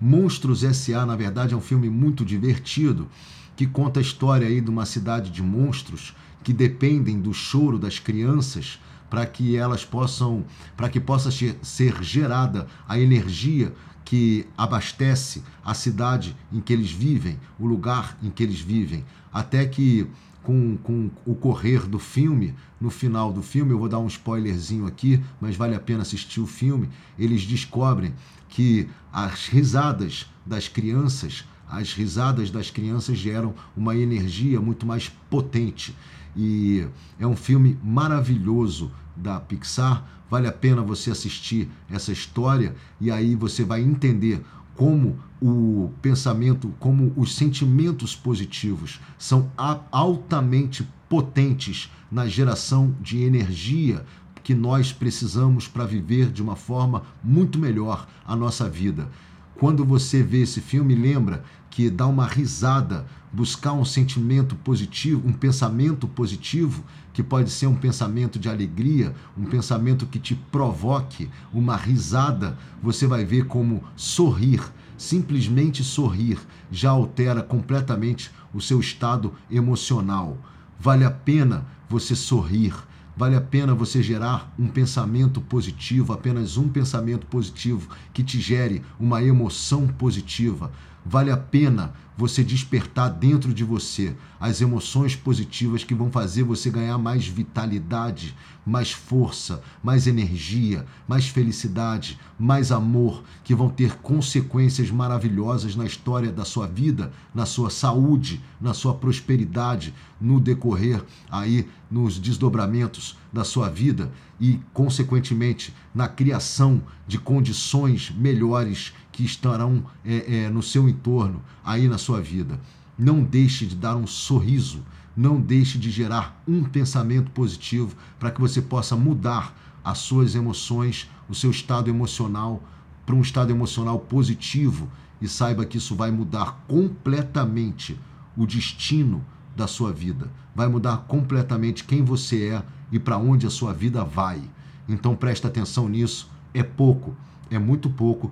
Monstros 0.00 0.62
S.A., 0.62 1.06
na 1.06 1.16
verdade, 1.16 1.54
é 1.54 1.56
um 1.56 1.60
filme 1.60 1.88
muito 1.88 2.24
divertido 2.24 3.08
que 3.56 3.66
conta 3.66 4.00
a 4.00 4.02
história 4.02 4.46
aí 4.46 4.60
de 4.60 4.70
uma 4.70 4.84
cidade 4.84 5.30
de 5.30 5.42
monstros 5.42 6.14
que 6.44 6.52
dependem 6.52 7.20
do 7.20 7.32
choro 7.32 7.78
das 7.78 7.98
crianças 7.98 8.78
para 9.08 9.24
que 9.24 9.56
elas 9.56 9.84
possam, 9.84 10.44
para 10.76 10.88
que 10.88 11.00
possa 11.00 11.30
ser 11.30 12.02
gerada 12.02 12.66
a 12.88 12.98
energia 12.98 13.72
que 14.04 14.46
abastece 14.56 15.42
a 15.64 15.74
cidade 15.74 16.36
em 16.52 16.60
que 16.60 16.72
eles 16.72 16.92
vivem, 16.92 17.40
o 17.58 17.66
lugar 17.66 18.16
em 18.22 18.30
que 18.30 18.42
eles 18.42 18.60
vivem, 18.60 19.04
até 19.32 19.66
que 19.66 20.08
com, 20.46 20.76
com 20.76 21.10
o 21.26 21.34
correr 21.34 21.88
do 21.88 21.98
filme, 21.98 22.54
no 22.80 22.88
final 22.88 23.32
do 23.32 23.42
filme, 23.42 23.72
eu 23.72 23.78
vou 23.80 23.88
dar 23.88 23.98
um 23.98 24.06
spoilerzinho 24.06 24.86
aqui, 24.86 25.20
mas 25.40 25.56
vale 25.56 25.74
a 25.74 25.80
pena 25.80 26.02
assistir 26.02 26.40
o 26.40 26.46
filme. 26.46 26.88
Eles 27.18 27.42
descobrem 27.42 28.14
que 28.56 28.88
as 29.12 29.48
risadas 29.48 30.24
das 30.46 30.66
crianças, 30.66 31.44
as 31.68 31.92
risadas 31.92 32.50
das 32.50 32.70
crianças 32.70 33.18
geram 33.18 33.54
uma 33.76 33.94
energia 33.94 34.58
muito 34.62 34.86
mais 34.86 35.10
potente. 35.28 35.94
E 36.34 36.86
é 37.20 37.26
um 37.26 37.36
filme 37.36 37.78
maravilhoso 37.84 38.90
da 39.14 39.38
Pixar. 39.38 40.02
Vale 40.30 40.48
a 40.48 40.52
pena 40.52 40.80
você 40.80 41.10
assistir 41.10 41.68
essa 41.90 42.10
história 42.10 42.74
e 42.98 43.10
aí 43.10 43.34
você 43.34 43.62
vai 43.62 43.82
entender 43.82 44.42
como 44.74 45.18
o 45.38 45.90
pensamento, 46.00 46.72
como 46.80 47.12
os 47.14 47.34
sentimentos 47.34 48.16
positivos 48.16 48.98
são 49.18 49.52
altamente 49.92 50.88
potentes 51.10 51.92
na 52.10 52.26
geração 52.26 52.96
de 53.02 53.22
energia 53.22 54.02
que 54.46 54.54
nós 54.54 54.92
precisamos 54.92 55.66
para 55.66 55.84
viver 55.84 56.30
de 56.30 56.40
uma 56.40 56.54
forma 56.54 57.02
muito 57.20 57.58
melhor 57.58 58.06
a 58.24 58.36
nossa 58.36 58.70
vida. 58.70 59.08
Quando 59.56 59.84
você 59.84 60.22
vê 60.22 60.42
esse 60.42 60.60
filme, 60.60 60.94
lembra 60.94 61.42
que 61.68 61.90
dá 61.90 62.06
uma 62.06 62.24
risada, 62.24 63.04
buscar 63.32 63.72
um 63.72 63.84
sentimento 63.84 64.54
positivo, 64.54 65.26
um 65.26 65.32
pensamento 65.32 66.06
positivo, 66.06 66.84
que 67.12 67.24
pode 67.24 67.50
ser 67.50 67.66
um 67.66 67.74
pensamento 67.74 68.38
de 68.38 68.48
alegria, 68.48 69.12
um 69.36 69.46
pensamento 69.46 70.06
que 70.06 70.20
te 70.20 70.36
provoque 70.36 71.28
uma 71.52 71.74
risada, 71.74 72.56
você 72.80 73.04
vai 73.04 73.24
ver 73.24 73.48
como 73.48 73.82
sorrir, 73.96 74.62
simplesmente 74.96 75.82
sorrir, 75.82 76.38
já 76.70 76.90
altera 76.90 77.42
completamente 77.42 78.30
o 78.54 78.60
seu 78.60 78.78
estado 78.78 79.34
emocional. 79.50 80.38
Vale 80.78 81.04
a 81.04 81.10
pena 81.10 81.66
você 81.88 82.14
sorrir 82.14 82.72
Vale 83.16 83.34
a 83.34 83.40
pena 83.40 83.74
você 83.74 84.02
gerar 84.02 84.52
um 84.58 84.68
pensamento 84.68 85.40
positivo, 85.40 86.12
apenas 86.12 86.58
um 86.58 86.68
pensamento 86.68 87.26
positivo 87.26 87.88
que 88.12 88.22
te 88.22 88.38
gere 88.38 88.82
uma 89.00 89.22
emoção 89.22 89.86
positiva. 89.86 90.70
Vale 91.02 91.30
a 91.30 91.36
pena 91.36 91.94
você 92.16 92.42
despertar 92.42 93.10
dentro 93.10 93.52
de 93.52 93.62
você 93.62 94.16
as 94.40 94.60
emoções 94.60 95.14
positivas 95.14 95.84
que 95.84 95.94
vão 95.94 96.10
fazer 96.10 96.42
você 96.42 96.70
ganhar 96.70 96.96
mais 96.96 97.26
vitalidade, 97.26 98.34
mais 98.64 98.90
força, 98.90 99.62
mais 99.82 100.06
energia, 100.06 100.86
mais 101.06 101.28
felicidade, 101.28 102.18
mais 102.38 102.72
amor, 102.72 103.22
que 103.44 103.54
vão 103.54 103.68
ter 103.68 103.96
consequências 103.96 104.90
maravilhosas 104.90 105.76
na 105.76 105.84
história 105.84 106.32
da 106.32 106.44
sua 106.44 106.66
vida, 106.66 107.12
na 107.34 107.44
sua 107.44 107.70
saúde, 107.70 108.42
na 108.60 108.72
sua 108.72 108.94
prosperidade, 108.94 109.94
no 110.20 110.40
decorrer 110.40 111.04
aí 111.30 111.68
nos 111.90 112.18
desdobramentos 112.18 113.16
da 113.32 113.44
sua 113.44 113.68
vida 113.68 114.10
e, 114.40 114.58
consequentemente, 114.72 115.74
na 115.94 116.08
criação 116.08 116.82
de 117.06 117.18
condições 117.18 118.10
melhores 118.10 118.92
que 119.16 119.24
estarão 119.24 119.82
é, 120.04 120.44
é, 120.44 120.50
no 120.50 120.62
seu 120.62 120.86
entorno, 120.86 121.42
aí 121.64 121.88
na 121.88 121.96
sua 121.96 122.20
vida. 122.20 122.60
Não 122.98 123.22
deixe 123.22 123.64
de 123.64 123.74
dar 123.74 123.96
um 123.96 124.06
sorriso, 124.06 124.84
não 125.16 125.40
deixe 125.40 125.78
de 125.78 125.90
gerar 125.90 126.42
um 126.46 126.62
pensamento 126.62 127.30
positivo 127.30 127.96
para 128.18 128.30
que 128.30 128.38
você 128.38 128.60
possa 128.60 128.94
mudar 128.94 129.56
as 129.82 129.98
suas 129.98 130.34
emoções, 130.34 131.08
o 131.30 131.34
seu 131.34 131.50
estado 131.50 131.88
emocional 131.88 132.62
para 133.06 133.14
um 133.14 133.22
estado 133.22 133.50
emocional 133.50 133.98
positivo. 134.00 134.86
E 135.18 135.26
saiba 135.26 135.64
que 135.64 135.78
isso 135.78 135.96
vai 135.96 136.10
mudar 136.10 136.66
completamente 136.68 137.98
o 138.36 138.44
destino 138.44 139.24
da 139.56 139.66
sua 139.66 139.94
vida, 139.94 140.30
vai 140.54 140.68
mudar 140.68 141.06
completamente 141.08 141.84
quem 141.84 142.04
você 142.04 142.48
é 142.48 142.62
e 142.92 142.98
para 142.98 143.16
onde 143.16 143.46
a 143.46 143.50
sua 143.50 143.72
vida 143.72 144.04
vai. 144.04 144.42
Então 144.86 145.16
presta 145.16 145.48
atenção 145.48 145.88
nisso, 145.88 146.30
é 146.52 146.62
pouco, 146.62 147.16
é 147.50 147.58
muito 147.58 147.88
pouco 147.88 148.30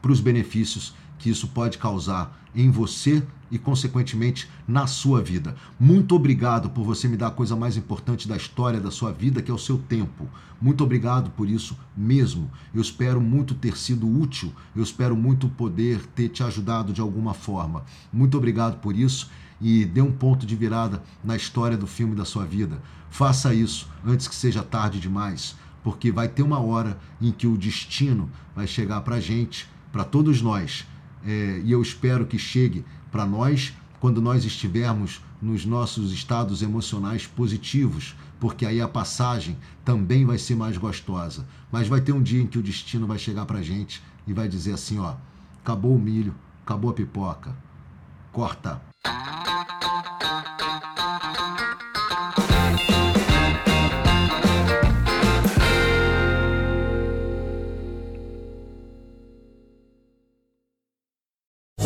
para 0.00 0.12
os 0.12 0.20
benefícios 0.20 0.94
que 1.18 1.30
isso 1.30 1.48
pode 1.48 1.78
causar 1.78 2.40
em 2.54 2.70
você 2.70 3.22
e, 3.50 3.58
consequentemente, 3.58 4.48
na 4.66 4.86
sua 4.86 5.20
vida. 5.20 5.54
Muito 5.78 6.14
obrigado 6.14 6.70
por 6.70 6.84
você 6.84 7.08
me 7.08 7.16
dar 7.16 7.28
a 7.28 7.32
coisa 7.32 7.54
mais 7.56 7.76
importante 7.76 8.26
da 8.26 8.36
história 8.36 8.80
da 8.80 8.90
sua 8.90 9.12
vida, 9.12 9.42
que 9.42 9.50
é 9.50 9.54
o 9.54 9.58
seu 9.58 9.76
tempo. 9.76 10.28
Muito 10.60 10.82
obrigado 10.82 11.30
por 11.30 11.48
isso 11.48 11.76
mesmo. 11.96 12.50
Eu 12.74 12.80
espero 12.80 13.20
muito 13.20 13.54
ter 13.54 13.76
sido 13.76 14.08
útil, 14.08 14.52
eu 14.74 14.82
espero 14.82 15.16
muito 15.16 15.48
poder 15.48 16.04
ter 16.14 16.28
te 16.28 16.42
ajudado 16.42 16.92
de 16.92 17.00
alguma 17.00 17.34
forma. 17.34 17.84
Muito 18.12 18.36
obrigado 18.36 18.78
por 18.80 18.96
isso 18.96 19.30
e 19.60 19.84
dê 19.84 20.00
um 20.00 20.12
ponto 20.12 20.46
de 20.46 20.56
virada 20.56 21.02
na 21.22 21.36
história 21.36 21.76
do 21.76 21.86
filme 21.86 22.14
da 22.14 22.24
sua 22.24 22.44
vida. 22.44 22.80
Faça 23.10 23.52
isso 23.52 23.88
antes 24.06 24.28
que 24.28 24.34
seja 24.34 24.62
tarde 24.62 25.00
demais, 25.00 25.56
porque 25.82 26.10
vai 26.10 26.28
ter 26.28 26.42
uma 26.42 26.60
hora 26.60 26.98
em 27.20 27.32
que 27.32 27.46
o 27.46 27.58
destino 27.58 28.30
vai 28.54 28.66
chegar 28.66 29.00
para 29.00 29.20
gente 29.20 29.68
para 29.92 30.04
todos 30.04 30.40
nós. 30.40 30.86
É, 31.24 31.60
e 31.64 31.72
eu 31.72 31.82
espero 31.82 32.26
que 32.26 32.38
chegue 32.38 32.84
para 33.10 33.26
nós 33.26 33.72
quando 33.98 34.22
nós 34.22 34.44
estivermos 34.44 35.20
nos 35.40 35.64
nossos 35.64 36.12
estados 36.12 36.62
emocionais 36.62 37.26
positivos, 37.26 38.14
porque 38.38 38.64
aí 38.64 38.80
a 38.80 38.88
passagem 38.88 39.56
também 39.84 40.24
vai 40.24 40.38
ser 40.38 40.54
mais 40.54 40.76
gostosa. 40.78 41.46
Mas 41.70 41.88
vai 41.88 42.00
ter 42.00 42.12
um 42.12 42.22
dia 42.22 42.42
em 42.42 42.46
que 42.46 42.58
o 42.58 42.62
destino 42.62 43.06
vai 43.06 43.18
chegar 43.18 43.44
para 43.44 43.62
gente 43.62 44.02
e 44.26 44.32
vai 44.32 44.48
dizer 44.48 44.72
assim: 44.72 44.98
ó, 44.98 45.14
acabou 45.62 45.94
o 45.94 45.98
milho, 45.98 46.34
acabou 46.64 46.90
a 46.90 46.94
pipoca, 46.94 47.54
corta. 48.32 48.80